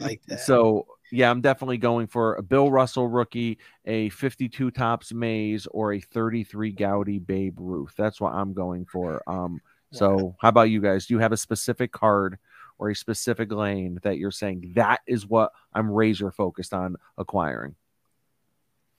[0.00, 0.42] like that.
[0.44, 5.94] so yeah, I'm definitely going for a Bill Russell rookie, a 52 Topps Mays, or
[5.94, 7.94] a 33 Goudey Babe Ruth.
[7.96, 9.22] That's what I'm going for.
[9.26, 9.60] Um,
[9.92, 11.06] so how about you guys?
[11.06, 12.38] Do you have a specific card
[12.78, 17.74] or a specific lane that you're saying that is what I'm razor focused on acquiring?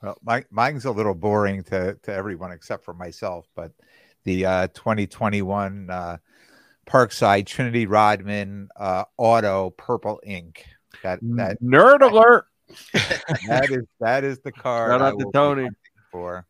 [0.02, 3.72] Well, my, mine's a little boring to, to everyone except for myself, but
[4.24, 6.17] the uh, 2021 uh,
[6.88, 10.65] Parkside Trinity Rodman uh, Auto Purple Ink.
[11.03, 12.45] That that Nerd alert!
[13.47, 14.91] that is that is the card.
[14.91, 15.69] Shout out to Tony.
[16.11, 16.45] For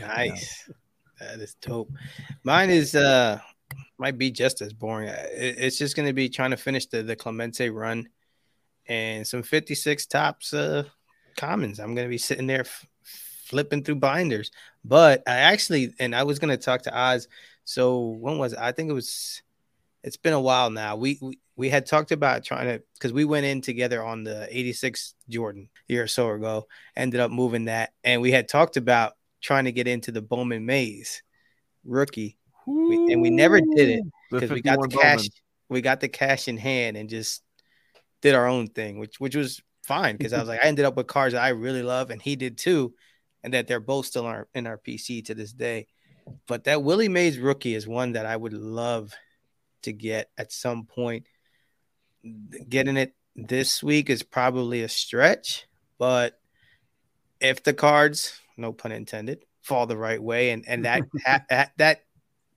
[0.00, 0.68] nice.
[1.20, 1.90] That is dope.
[2.44, 3.38] Mine is uh
[3.98, 5.08] might be just as boring.
[5.08, 8.08] Uh, It, it's just gonna be trying to finish the the Clemente run
[8.86, 10.84] and some 56 Topps uh
[11.36, 11.78] commons.
[11.78, 12.86] I'm gonna be sitting there f-
[13.52, 14.50] flipping through binders.
[14.84, 17.28] But I actually and I was gonna talk to Oz.
[17.64, 18.58] So when was it?
[18.58, 19.42] I think it was
[20.02, 20.96] it's been a while now.
[20.96, 24.48] We we, we had talked about trying to because we went in together on the
[24.50, 29.12] 86 Jordan year or so ago, ended up moving that, and we had talked about
[29.40, 31.22] trying to get into the Bowman Mays
[31.84, 35.18] rookie, we, and we never did it because we got the cash.
[35.18, 35.30] Bowman.
[35.68, 37.42] We got the cash in hand and just
[38.22, 40.96] did our own thing, which which was fine because I was like, I ended up
[40.96, 42.94] with cars that I really love, and he did too,
[43.42, 45.86] and that they're both still in our, in our PC to this day.
[46.46, 49.12] But that Willie Mays rookie is one that I would love
[49.82, 51.26] to get at some point.
[52.68, 55.66] Getting it this week is probably a stretch,
[55.98, 56.38] but
[57.40, 61.72] if the cards, no pun intended, fall the right way, and and that ha- that,
[61.78, 62.04] that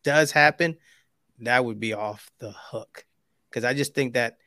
[0.04, 0.78] does happen,
[1.40, 3.06] that would be off the hook.
[3.50, 4.38] Because I just think that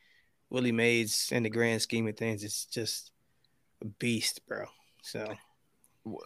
[0.51, 3.11] Willie Mays, in the grand scheme of things, is just
[3.83, 4.67] a beast, bro.
[5.03, 5.27] So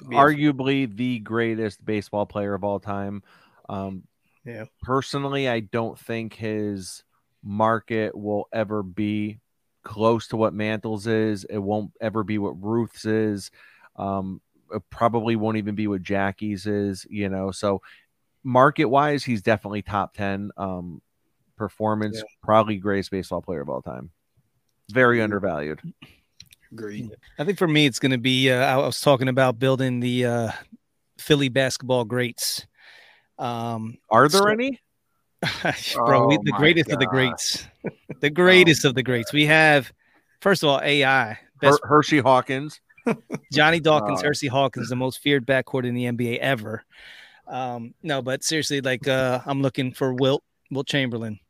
[0.04, 3.22] arguably the greatest baseball player of all time.
[3.68, 4.04] Um,
[4.44, 4.64] Yeah.
[4.82, 7.04] Personally, I don't think his
[7.44, 9.38] market will ever be
[9.84, 11.44] close to what Mantles is.
[11.44, 13.50] It won't ever be what Ruth's is.
[13.96, 14.40] Um,
[14.72, 17.06] it probably won't even be what Jackie's is.
[17.10, 17.82] You know, so
[18.42, 20.50] market wise, he's definitely top ten.
[20.56, 21.02] Um,
[21.56, 22.24] performance, Yeah.
[22.42, 24.10] probably greatest baseball player of all time.
[24.90, 25.80] Very undervalued.
[26.72, 27.10] Agreed.
[27.38, 28.50] I think for me, it's going to be.
[28.50, 30.50] Uh, I was talking about building the uh,
[31.18, 32.66] Philly basketball greats.
[33.38, 34.80] Um, Are there So- any?
[35.94, 37.66] bro, we, Oh the my greatest of the greats,
[38.20, 39.32] the greatest of the greats.
[39.32, 39.92] We have,
[40.40, 41.36] first of all, AI.
[41.60, 42.80] Her- Hersey Hawkins.
[43.52, 44.26] Johnny Dawkins, Oh.
[44.28, 46.84] Hersey Hawkins, the most feared backcourt in the NBA ever.
[47.48, 51.40] Um, no, but seriously, like uh, I'm looking for Wilt, Wilt Chamberlain.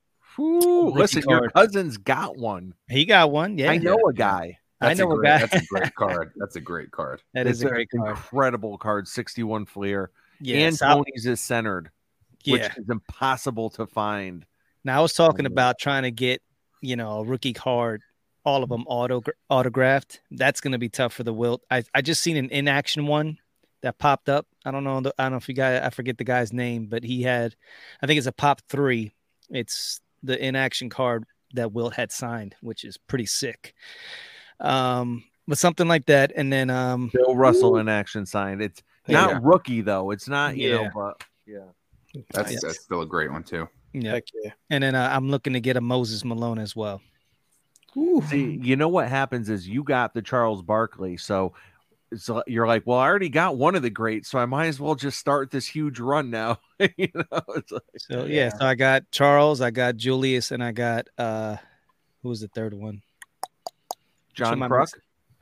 [0.40, 2.72] Ooh, Rookie listen, your cousin's got one.
[2.88, 3.58] He got one.
[3.58, 4.58] Yeah, I know a guy.
[4.82, 5.40] I know a a great.
[5.40, 6.32] That's a great card.
[6.36, 7.22] That's a great card.
[7.34, 8.10] that is It's a great card.
[8.10, 10.10] Incredible card, 61 Fleer.
[10.40, 11.90] Yeah, and Tony's is centered,
[12.46, 14.44] which is impossible to find.
[14.84, 16.42] Now I was talking about trying to get,
[16.80, 18.02] you know, a rookie card,
[18.44, 20.20] all of them auto autographed.
[20.32, 21.62] That's going to be tough for the Wilt.
[21.70, 23.38] I I just seen an in action one
[23.82, 24.46] that popped up.
[24.64, 24.98] I don't know.
[24.98, 25.82] I don't know if you guys.
[25.84, 27.54] I forget the guy's name, but he had,
[28.00, 29.12] I think it's a pop three.
[29.50, 31.24] It's the in action card
[31.54, 33.74] that Wilt had signed, which is pretty sick.
[34.62, 38.62] Um, but something like that, and then um, Bill Russell in action signed.
[38.62, 39.38] It's not Yeah.
[39.42, 40.10] rookie though.
[40.12, 40.90] It's not, you know, Yeah.
[40.94, 42.22] but yeah.
[42.32, 42.62] That's Yes.
[42.62, 43.68] that's still a great one too.
[43.92, 44.52] yeah, Heck yeah.
[44.70, 47.00] and then uh, I'm looking to get a Moses Malone as well.
[48.28, 51.52] See, you know what happens is you got the Charles Barkley, so
[52.10, 54.66] it's li- you're like, well, I already got one of the greats, so I might
[54.68, 56.58] as well just start this huge run now.
[56.96, 58.48] you know, it's like, So yeah.
[58.50, 61.56] so I got Charles, I got Julius, and I got uh
[62.22, 63.02] who was the third one?
[64.34, 64.84] John oh, am I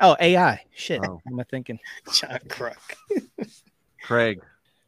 [0.03, 0.63] Oh, AI.
[0.75, 1.01] Shit.
[1.05, 1.21] Oh.
[1.25, 1.79] What am I thinking?
[2.13, 2.77] John Kruk.
[4.03, 4.43] Craig.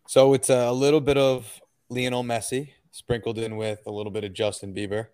[0.06, 4.32] So it's a little bit of Lionel Messi sprinkled in with a little bit of
[4.32, 5.06] Justin Bieber.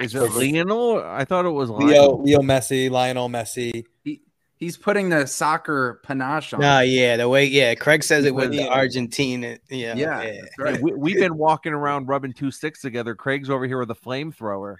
[0.00, 1.02] Is it Lionel?
[1.04, 2.22] I thought it was Leo, Lionel.
[2.22, 3.84] Leo Messi, Lionel Messi.
[4.04, 4.22] He,
[4.58, 6.60] He's putting the soccer panache on.
[6.60, 8.68] Nah, yeah, the way yeah, Craig says it with the Yeah.
[8.68, 9.42] Argentine.
[9.42, 10.40] Yeah, yeah, yeah.
[10.40, 10.80] that's right.
[10.80, 13.14] we, we've been walking around rubbing two sticks together.
[13.14, 14.76] Craig's over here with a flamethrower.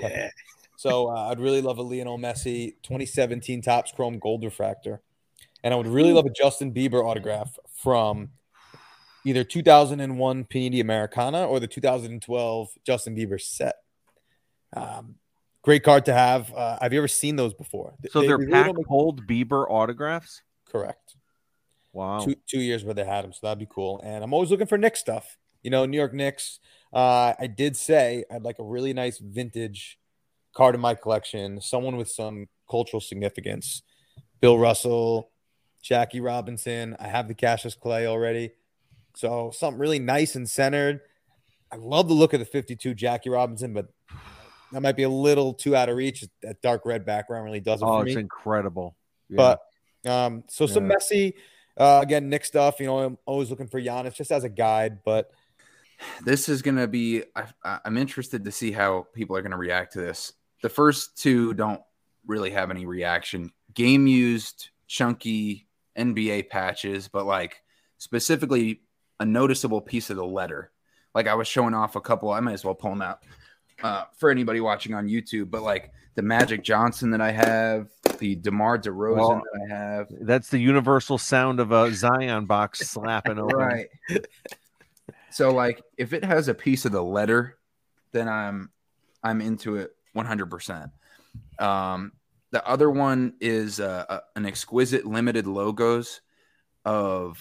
[0.00, 0.28] yeah.
[0.82, 5.00] So uh, I'd really love a Lionel Messi 2017 Topps Chrome Gold Refractor,
[5.62, 8.30] and I would really love a Justin Bieber autograph from
[9.24, 13.76] either 2001 Panini Americana or the 2012 Justin Bieber set.
[14.72, 15.14] Um,
[15.62, 16.52] great card to have.
[16.52, 17.94] Uh, have you ever seen those before?
[18.10, 20.42] So They- they're they pack hold Bieber autographs.
[20.68, 21.14] correct.
[21.92, 22.24] Wow.
[22.24, 23.32] two two years where they had them.
[23.32, 24.00] so that'd be cool.
[24.02, 25.38] And I'm always looking for Knicks stuff.
[25.62, 26.58] You know, New York Knicks.
[26.92, 30.00] Uh, I did say I'd like a really nice vintage
[30.54, 33.82] card in my collection, someone with some cultural significance.
[34.40, 35.30] Bill Russell,
[35.82, 36.96] Jackie Robinson.
[36.98, 38.50] I have the Cassius Clay already,
[39.14, 41.00] so something really nice and centered.
[41.70, 43.86] I love the look of the 52 Jackie Robinson, but
[44.72, 46.24] that might be a little too out of reach.
[46.42, 48.20] That dark red background really does it Oh, for it's me.
[48.22, 48.96] incredible.
[49.28, 49.36] Yeah.
[50.04, 50.96] But um, so some Yeah.
[50.96, 51.32] Messi,
[51.76, 52.80] uh, again, Knick stuff.
[52.80, 55.30] You know, I'm always looking for Giannis just as a guide, but
[56.24, 59.52] this is going to be I, I- i'm interested to see how people are going
[59.52, 60.32] to react to this
[60.62, 61.80] the first two don't
[62.26, 63.52] really have any reaction.
[63.74, 65.66] Game used chunky
[65.98, 67.62] nba patches but like
[67.98, 68.82] specifically
[69.20, 70.70] a noticeable piece of the letter.
[71.14, 73.18] Like i was showing off a couple i might as well pull them out
[73.82, 77.88] uh, for anybody watching on youtube but like the magic johnson that i have
[78.18, 80.06] the demar DeRozan Well, that i have.
[80.20, 83.56] That's the universal sound of a Zion box slapping open.
[83.56, 83.86] right.
[85.30, 87.58] So like if it has a piece of the letter
[88.12, 88.70] then i'm
[89.22, 90.90] i'm into it 100%
[91.58, 92.12] um
[92.50, 96.20] the other one is uh, a- an exquisite limited logos
[96.84, 97.38] of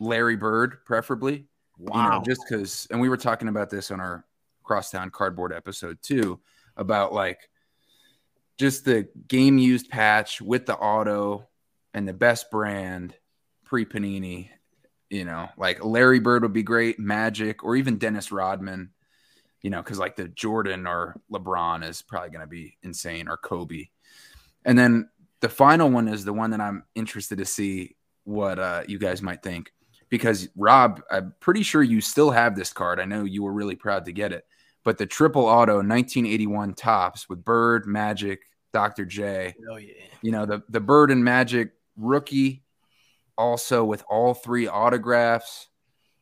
[0.00, 1.46] larry bird preferably.
[1.78, 4.24] You know just because and we were talking about this on our
[4.62, 6.38] crosstown cardboard episode too
[6.76, 7.48] about like
[8.58, 11.48] just the game used patch with the auto
[11.94, 13.14] and the best brand
[13.64, 14.50] pre panini
[15.08, 18.90] you know like larry bird would be great magic or even dennis rodman
[19.62, 23.36] you know because like the jordan or lebron is probably going to be insane or
[23.36, 23.86] kobe.
[24.64, 25.08] And then
[25.40, 29.22] the final one is the one that i'm interested to see what uh, you guys
[29.22, 29.72] might think.
[30.08, 33.00] Because rob i'm pretty sure you still have this card.
[33.00, 34.44] I know you were really proud to get it.
[34.82, 38.40] But the triple auto 1981 Topps with bird magic
[38.72, 39.54] dr j.
[39.70, 39.92] Oh yeah.
[40.22, 42.62] you know the the bird and magic rookie
[43.36, 45.68] also with all three autographs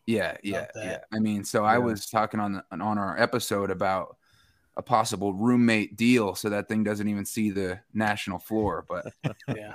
[0.08, 4.16] yeah yeah yeah i mean so i was talking on the, on our episode about
[4.78, 9.06] a possible roommate deal so that thing doesn't even see the national floor but
[9.48, 9.74] Yeah.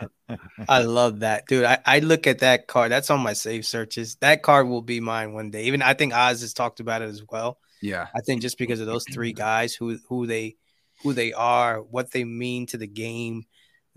[0.68, 1.66] I love that, dude.
[1.66, 2.92] I, I look at that card.
[2.92, 4.16] That's on my save searches.
[4.22, 5.66] That card will be mine one day.
[5.66, 7.60] Even I think Oz has talked about it as well.
[7.82, 10.56] yeah I think just because of those three guys who who they
[11.04, 13.44] who they are, what they mean to the game,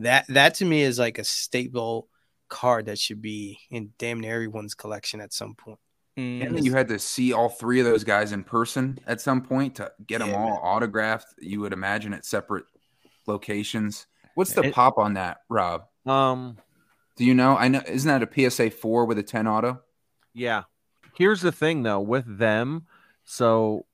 [0.00, 2.08] that that to me is like a staple
[2.48, 5.78] card that should be in damn near everyone's collection at some point.
[6.16, 9.20] Mm, and then you had to see all three of those guys in person at
[9.20, 10.58] some point to get them all man.
[10.62, 12.64] autographed you would imagine at separate
[13.26, 16.56] locations what's the It- pop on that rob Um,
[17.16, 17.56] Do you know?
[17.56, 17.82] I know.
[17.86, 19.80] Isn't that a PSA four with a ten auto?
[20.34, 20.64] Yeah.
[21.16, 22.86] Here's the thing though with them.
[23.24, 23.86] So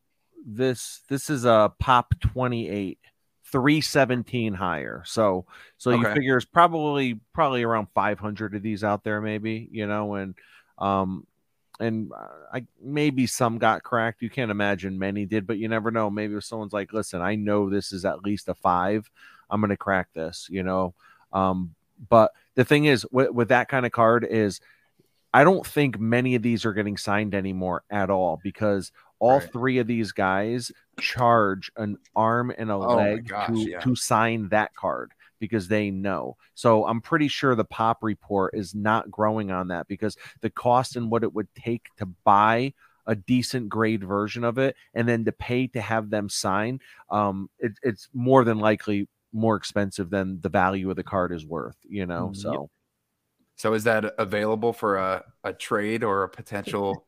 [0.45, 2.99] this this is a pop 28
[3.45, 5.03] 317 higher.
[5.07, 5.47] So
[5.77, 10.15] so you figure it's probably probably around 500 of these out there maybe, you know,
[10.15, 10.35] and
[10.79, 11.27] um
[11.83, 14.23] and uh, I maybe some got cracked.
[14.23, 16.09] You can't imagine many did, but you never know.
[16.11, 19.11] Maybe if someone's like, "Listen, I know this is at least a 5.
[19.51, 20.95] I'm going to crack this," you know.
[21.33, 21.75] Um
[22.09, 24.61] but the thing is with, with that kind of card is
[25.35, 29.53] I don't think many of these are getting signed anymore at all because all Right.
[29.53, 33.81] three of these guys charge an arm and a Oh leg gosh, to, yeah.
[33.81, 35.13] to sign that card
[35.43, 36.37] because they know.
[36.55, 40.95] So I'm pretty sure the pop report is not growing on that because the cost
[40.95, 42.75] and what it would take to buy
[43.09, 46.79] a decent grade version of it and then to pay to have them sign,
[47.11, 51.45] um, it, it's more than likely more expensive than the value of the card is
[51.45, 52.31] worth, you know?
[52.33, 52.37] Yep.
[52.37, 52.71] So.
[53.57, 57.05] So is that available for a, a trade or a potential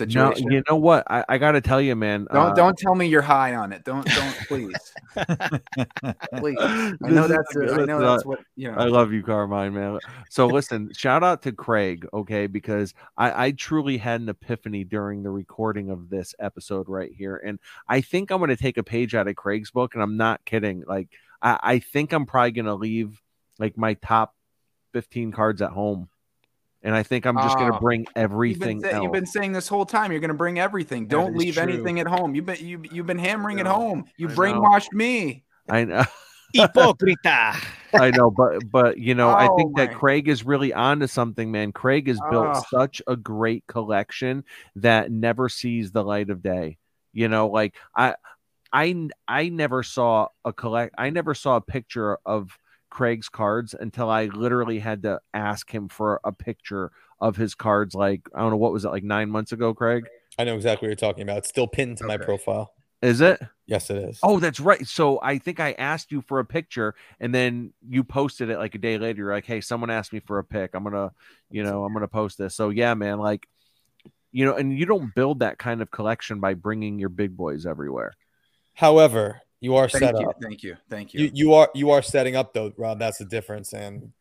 [0.00, 1.04] No, you know what?
[1.10, 2.26] I, I got to tell you, man.
[2.30, 3.82] don't uh, don't tell me you're high on it.
[3.84, 4.74] Don't don't please.
[6.36, 6.58] Please.
[6.60, 8.76] I know that's I know that's uh, what you know.
[8.76, 9.98] I love you, Carmine, man.
[10.28, 15.22] So listen, shout out to Craig, okay, because I, I truly had an epiphany during
[15.22, 17.58] the recording of this episode right here, and
[17.88, 20.44] I think I'm going to take a page out of Craig's book, and I'm not
[20.44, 20.84] kidding.
[20.86, 21.08] Like,
[21.40, 23.20] I, I think I'm probably going to leave
[23.58, 24.34] like my top
[24.92, 26.08] 15 cards at home,
[26.86, 29.26] and I think I'm just going to ah, bring You've everything been, sa- you've been
[29.26, 31.08] saying this whole time you're going to bring everything.
[31.08, 31.64] That Don't leave true.
[31.64, 32.36] anything at home.
[32.36, 33.72] You've been you you've been hammering at know.
[33.74, 34.04] home.
[34.16, 34.36] You I know.
[34.36, 35.42] brainwashed me.
[35.68, 36.04] I know.
[36.54, 37.56] Hipocrita.
[37.92, 39.94] I know, but but you know, I Oh, think that.
[39.96, 41.72] Craig is really onto something, man.
[41.72, 42.64] Craig has built Ugh.
[42.70, 44.44] such a great collection
[44.76, 46.78] that never sees the light of day.
[47.12, 48.14] You know, like I
[48.72, 52.56] I I never saw a collect I never saw a picture of
[52.90, 57.94] Craig's cards until I literally had to ask him for a picture of his cards
[57.94, 60.06] like I don't know what was it like 9 months ago, Craig?
[60.38, 61.38] I know exactly what you're talking about.
[61.38, 62.72] It's still pinned to my profile.
[63.02, 63.40] Is it?
[63.66, 64.18] Yes, it is.
[64.22, 64.86] Oh, that's right.
[64.86, 68.74] So I think I asked you for a picture and then you posted it like
[68.74, 69.18] a day later.
[69.18, 70.70] You're like, hey, someone asked me for a pic.
[70.74, 71.12] I'm gonna,
[71.50, 72.54] you know, I'm gonna post this.
[72.54, 73.46] So yeah, man, like,
[74.32, 77.66] you know, and you don't build that kind of collection by bringing your big boys
[77.66, 78.14] everywhere.
[78.74, 80.28] However, you are Thank set you.
[80.28, 80.36] up.
[80.42, 80.76] Thank you.
[80.90, 81.24] Thank you.
[81.24, 82.98] You you are you are setting up though, Rob.
[82.98, 83.72] That's the difference.
[83.72, 84.12] And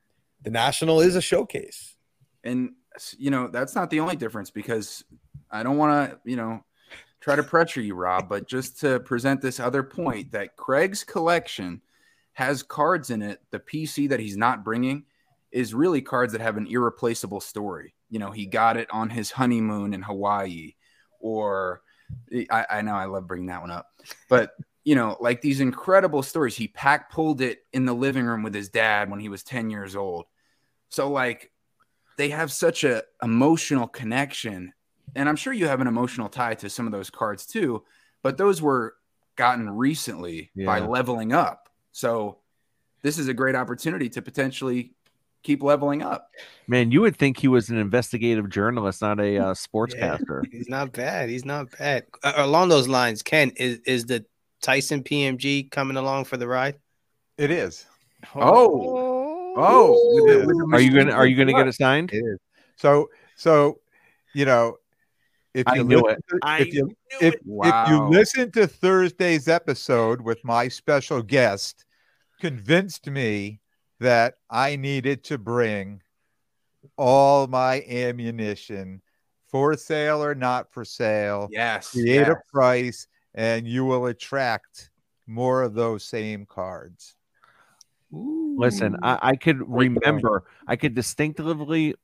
[0.41, 1.95] the national is a showcase.
[2.43, 2.71] and
[3.17, 5.03] you know that's not the only difference because
[5.51, 6.63] I don't want to you know
[7.19, 11.81] try to pressure you, Rob, but just to present this other point that Craig's collection
[12.33, 13.41] has cards in it.
[13.51, 15.03] The PC that he's not bringing
[15.51, 17.95] is really cards that have an irreplaceable story.
[18.09, 20.75] You know, he got it on his honeymoon in Hawaii,
[21.19, 21.81] or
[22.51, 23.87] I, I know I love bringing that one up,
[24.29, 24.51] but
[24.85, 26.55] you know, like these incredible stories.
[26.55, 29.69] He pack pulled it in the living room with his dad when he was 10
[29.69, 30.25] years old.
[30.89, 31.51] So, like,
[32.17, 34.73] they have such a emotional connection
[35.15, 37.83] and i'm sure you have an emotional tie to some of those cards too
[38.23, 38.95] but those were
[39.35, 42.37] gotten recently by leveling up so
[43.01, 44.93] this is a great opportunity to potentially
[45.43, 46.29] keep leveling up
[46.67, 50.51] Man, you would think he was an investigative journalist, not a uh, sportscaster.
[50.51, 51.29] He's not bad.
[51.29, 52.05] He's not bad.
[52.23, 54.25] Uh, along those lines, Ken, is is the
[54.65, 56.75] Tyson PMG coming along for the ride?
[57.37, 57.85] It is.
[58.33, 58.41] Oh.
[58.41, 59.55] oh, oh.
[59.57, 60.23] oh.
[60.23, 62.11] with the- with the Are you gonna Are you gonna get it signed?
[62.11, 62.39] It is.
[62.75, 63.79] So so
[64.33, 64.77] you know
[65.53, 66.23] if I you knew listen it.
[66.29, 67.41] to- I if you knew if, it.
[67.45, 71.85] if you listen to Thursday's episode with my special guest,
[72.41, 73.59] convinced me
[73.99, 76.01] that I needed to bring
[76.97, 79.03] all my ammunition
[79.47, 82.29] for sale or not for sale, yes create yes.
[82.29, 84.89] a price, and you will attract
[85.27, 87.15] more of those same cards.
[88.11, 91.95] Listen, I, I could remember, I could distinctively,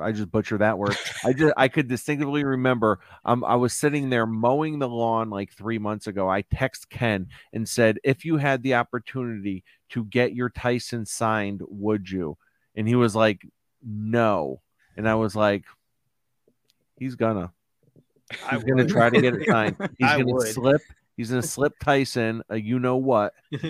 [0.00, 0.96] I just butchered that word.
[1.24, 3.00] I just, I could distinctively remember.
[3.26, 6.26] Um, I was sitting there mowing the lawn like three months ago.
[6.30, 11.60] I text Ken and said, "If you had the opportunity to get your Tyson signed,
[11.68, 12.38] would you?"
[12.74, 13.46] And he was like,
[13.82, 14.62] "No,"
[14.96, 15.64] and I was like,
[16.98, 17.61] "He's gonna, I
[18.50, 19.76] he's gonna try to get it signed.
[19.98, 20.80] He's gonna slip."
[21.16, 23.34] He's gonna slip Tyson, a you know what?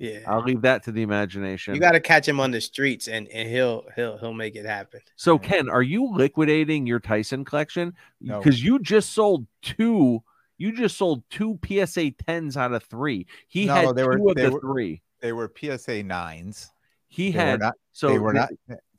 [0.00, 1.74] Yeah, I'll leave that to the imagination.
[1.74, 4.64] you got to catch him on the streets, and, and he'll he'll he'll make it
[4.64, 5.00] happen.
[5.16, 7.94] So Ken, are you liquidating your Tyson collection?
[8.20, 8.38] No.
[8.38, 10.22] Because you just sold two.
[10.56, 13.26] You just sold two PSA tens out of three.
[13.48, 15.02] He No, had they two were- of they the were- three.
[15.20, 16.70] They were PSA nines.
[17.08, 17.74] He They were had not.
[17.92, 18.50] so they were not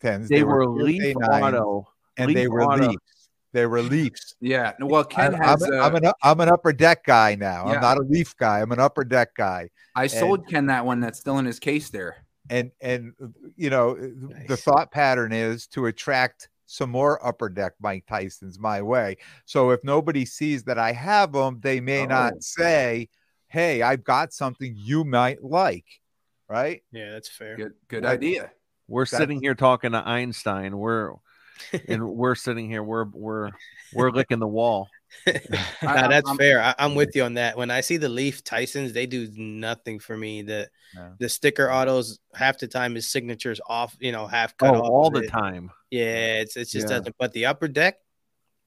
[0.01, 0.27] tens.
[0.27, 1.87] They, were, PSA Leaf Auto,
[2.17, 2.89] and they Leaf were Auto.
[2.89, 3.18] Leafs.
[3.51, 4.35] They were Leafs.
[4.41, 7.65] yeah well ken I'm, has I'm, uh, I'm an I'm an upper deck guy now.
[7.67, 7.73] Yeah.
[7.75, 8.61] I'm not a Leaf guy.
[8.61, 9.69] I'm an upper deck guy.
[9.95, 12.17] i sold ken that one that's still in his case there
[12.49, 13.13] and and
[13.55, 13.95] you know
[14.47, 19.17] the thought pattern is to attract some more upper deck Mike Tyson's my way.
[19.45, 22.05] So if nobody sees that I have them, they may Oh.
[22.05, 23.09] not say,
[23.47, 25.85] "Hey, I've got something you might like."
[26.47, 26.83] Right?
[26.91, 27.55] Yeah, that's fair.
[27.57, 28.51] Good, good I- idea.
[28.87, 30.77] We're That's- sitting here talking to Einstein.
[30.77, 31.13] We're
[31.87, 32.83] and we're sitting here.
[32.83, 33.49] We're we're
[33.93, 34.87] we're licking the wall.
[35.27, 36.61] nah, that's I'm- fair.
[36.61, 37.57] I, I'm with you on that.
[37.57, 40.41] When I see the Leaf Tysons, they do nothing for me.
[40.43, 41.13] The No.
[41.19, 44.89] the sticker autos half the time his signatures off, you know, half cut Oh, off
[44.89, 45.29] all of the it.
[45.29, 45.71] time.
[45.91, 46.97] Yeah, it's it's just Yeah.
[46.99, 47.15] doesn't.
[47.17, 47.95] But the upper deck,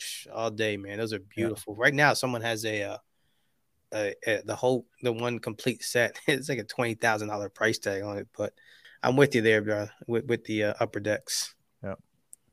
[0.00, 0.98] psh, all day, man.
[0.98, 1.74] Those are beautiful.
[1.76, 2.98] Right now, someone has a, uh,
[3.94, 6.18] a, a the whole the one complete set.
[6.26, 8.28] It's like a twenty thousand dollar price tag on it.
[8.36, 8.52] But
[9.02, 9.86] I'm with you there, bro.
[10.08, 11.54] With with the uh, upper decks.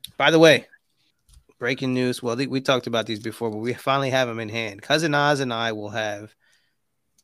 [0.10, 0.18] Yep.
[0.18, 0.66] By the way,
[1.60, 2.22] breaking news.
[2.24, 4.82] Well, th- we talked about these before, but we finally have them in hand.
[4.82, 6.34] Cousin Oz and I will have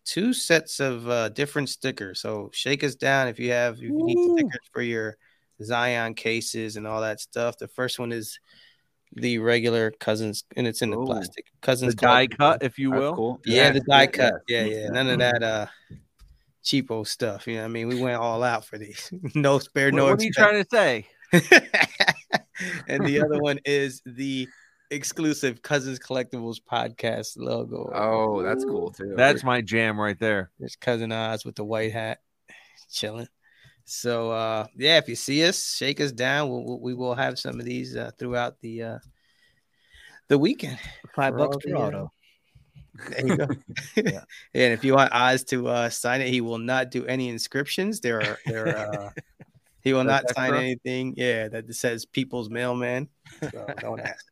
[0.05, 2.21] two sets of uh, different stickers.
[2.21, 4.37] So shake us down if you have if you need Woo.
[4.37, 5.17] stickers for your
[5.63, 7.57] Zion cases and all that stuff.
[7.57, 8.39] The first one is
[9.13, 11.05] the regular cousins, and it's in the Ooh.
[11.05, 13.15] plastic The cousins die cut, if you will.
[13.15, 13.39] cool.
[13.45, 14.33] Yeah, the die yeah, cut.
[14.47, 14.77] Yeah, yeah.
[14.77, 14.89] yeah.
[14.89, 15.65] None of that uh
[16.63, 17.47] cheapo stuff.
[17.47, 19.09] You know, what I mean, we went all out for these.
[19.35, 20.05] no spare, What, no.
[20.07, 21.07] what are you trying to say?
[22.87, 24.47] and the other one is the
[24.91, 27.91] exclusive Cousins Collectibles podcast logo.
[27.93, 29.13] Oh, that's cool too.
[29.15, 30.51] That's my jam right there.
[30.59, 32.19] There's cousin Oz with the white hat,
[32.91, 33.27] chilling.
[33.85, 36.49] So uh, yeah, if you see us, shake us down.
[36.49, 38.99] We'll, we'll, we will have some of these uh, throughout the uh,
[40.27, 40.79] the weekend.
[41.15, 42.11] Five For bucks all per uh, auto.
[43.09, 43.47] There you go.
[43.97, 44.23] Yeah.
[44.53, 47.99] And if you want Oz to uh, sign it, he will not do any inscriptions.
[47.99, 49.13] There are there are.
[49.85, 50.59] He will not sign extra?
[50.61, 51.13] anything.
[51.15, 53.07] Yeah, that says "People's Mailman."
[53.39, 54.25] So don't ask.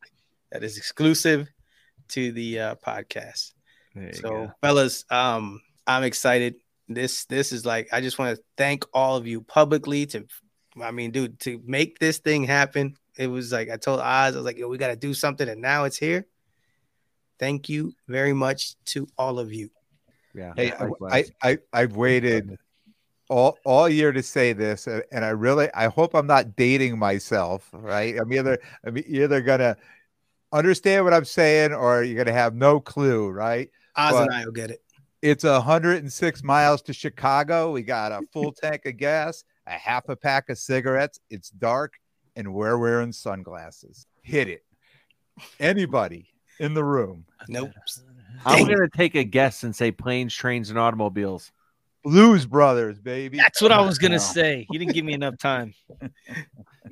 [0.50, 1.48] That is exclusive
[2.08, 3.52] to the uh, podcast.
[4.14, 4.52] So, go.
[4.60, 6.56] fellas, um, I'm excited.
[6.88, 10.26] This this is like I just want to thank all of you publicly to,
[10.82, 12.96] I mean, dude, to make this thing happen.
[13.16, 15.48] It was like I told Oz, I was like, yo, we got to do something,
[15.48, 16.26] and now it's here.
[17.38, 19.70] Thank you very much to all of you.
[20.34, 20.52] Yeah.
[20.56, 20.88] Hey, I.
[21.12, 22.58] I, I I've waited
[23.28, 26.98] all all year to say this, uh, and I really I hope I'm not dating
[26.98, 27.68] myself.
[27.72, 28.16] Right?
[28.18, 29.76] I'm either I'm either gonna
[30.52, 33.28] understand what I'm saying, or you're gonna have no clue.
[33.28, 33.70] Right?
[33.96, 34.80] Oz But- and I will get it.
[35.22, 37.72] It's 106 miles to Chicago.
[37.72, 41.18] We got a full tank of gas, a half a pack of cigarettes.
[41.30, 41.94] It's dark,
[42.36, 44.06] and we're wearing sunglasses.
[44.20, 44.64] Hit it.
[45.58, 46.28] Anybody
[46.60, 47.24] in the room?
[47.48, 47.70] Nope.
[48.44, 51.52] I'm gonna take a guess and say planes, trains, and automobiles.
[52.04, 53.38] Blues Brothers, baby.
[53.38, 54.18] That's what I was gonna Wow.
[54.18, 54.66] say.
[54.70, 55.74] You didn't give me enough time.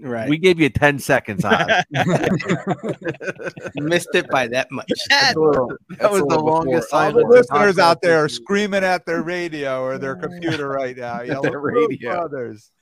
[0.01, 0.29] Right.
[0.29, 1.85] We gave you 10 seconds on it.
[3.77, 4.91] Missed it by that much.
[5.09, 9.99] That was the longest All the listeners out there are screaming at their radio or
[9.99, 11.21] their computer right now.
[11.23, 12.73] Yelling, Their radio." Brothers.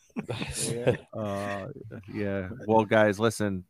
[1.13, 1.67] Uh,
[2.15, 2.49] yeah.
[2.67, 3.65] Well, guys, listen.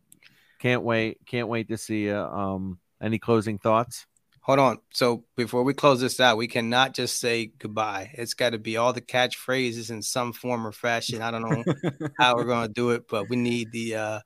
[0.61, 1.19] Can't wait.
[1.27, 2.17] Can't wait to see you.
[2.17, 4.07] Um, any closing thoughts?
[4.51, 4.79] Hold on.
[4.93, 8.11] So before we close this out, we cannot just say goodbye.
[8.15, 11.23] It's got to be all the catchphrases in some form or fashion.
[11.23, 14.21] I don't know how we're going to do it, but we need the uh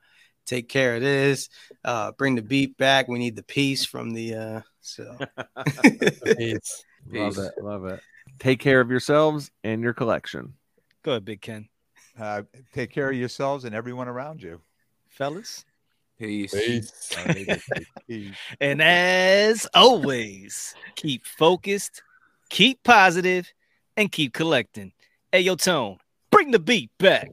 [0.46, 1.50] take care of this,
[1.84, 3.06] uh bring the beat back.
[3.06, 6.84] We need the peace from the uh so Love Peace.
[7.12, 7.52] it.
[7.62, 8.00] Love it.
[8.38, 10.54] Take care of yourselves and your collection.
[11.02, 11.68] Go ahead, Big Ken.
[12.18, 14.62] Uh, take care of yourselves and everyone around you.
[15.10, 15.66] Fellas.
[16.18, 16.52] Peace.
[18.08, 18.36] Peace.
[18.60, 22.02] And as always, keep focused,
[22.50, 23.52] keep positive,
[23.96, 24.92] and keep collecting.
[25.32, 25.98] Hey, yo, Tone,
[26.30, 27.30] bring the beat back.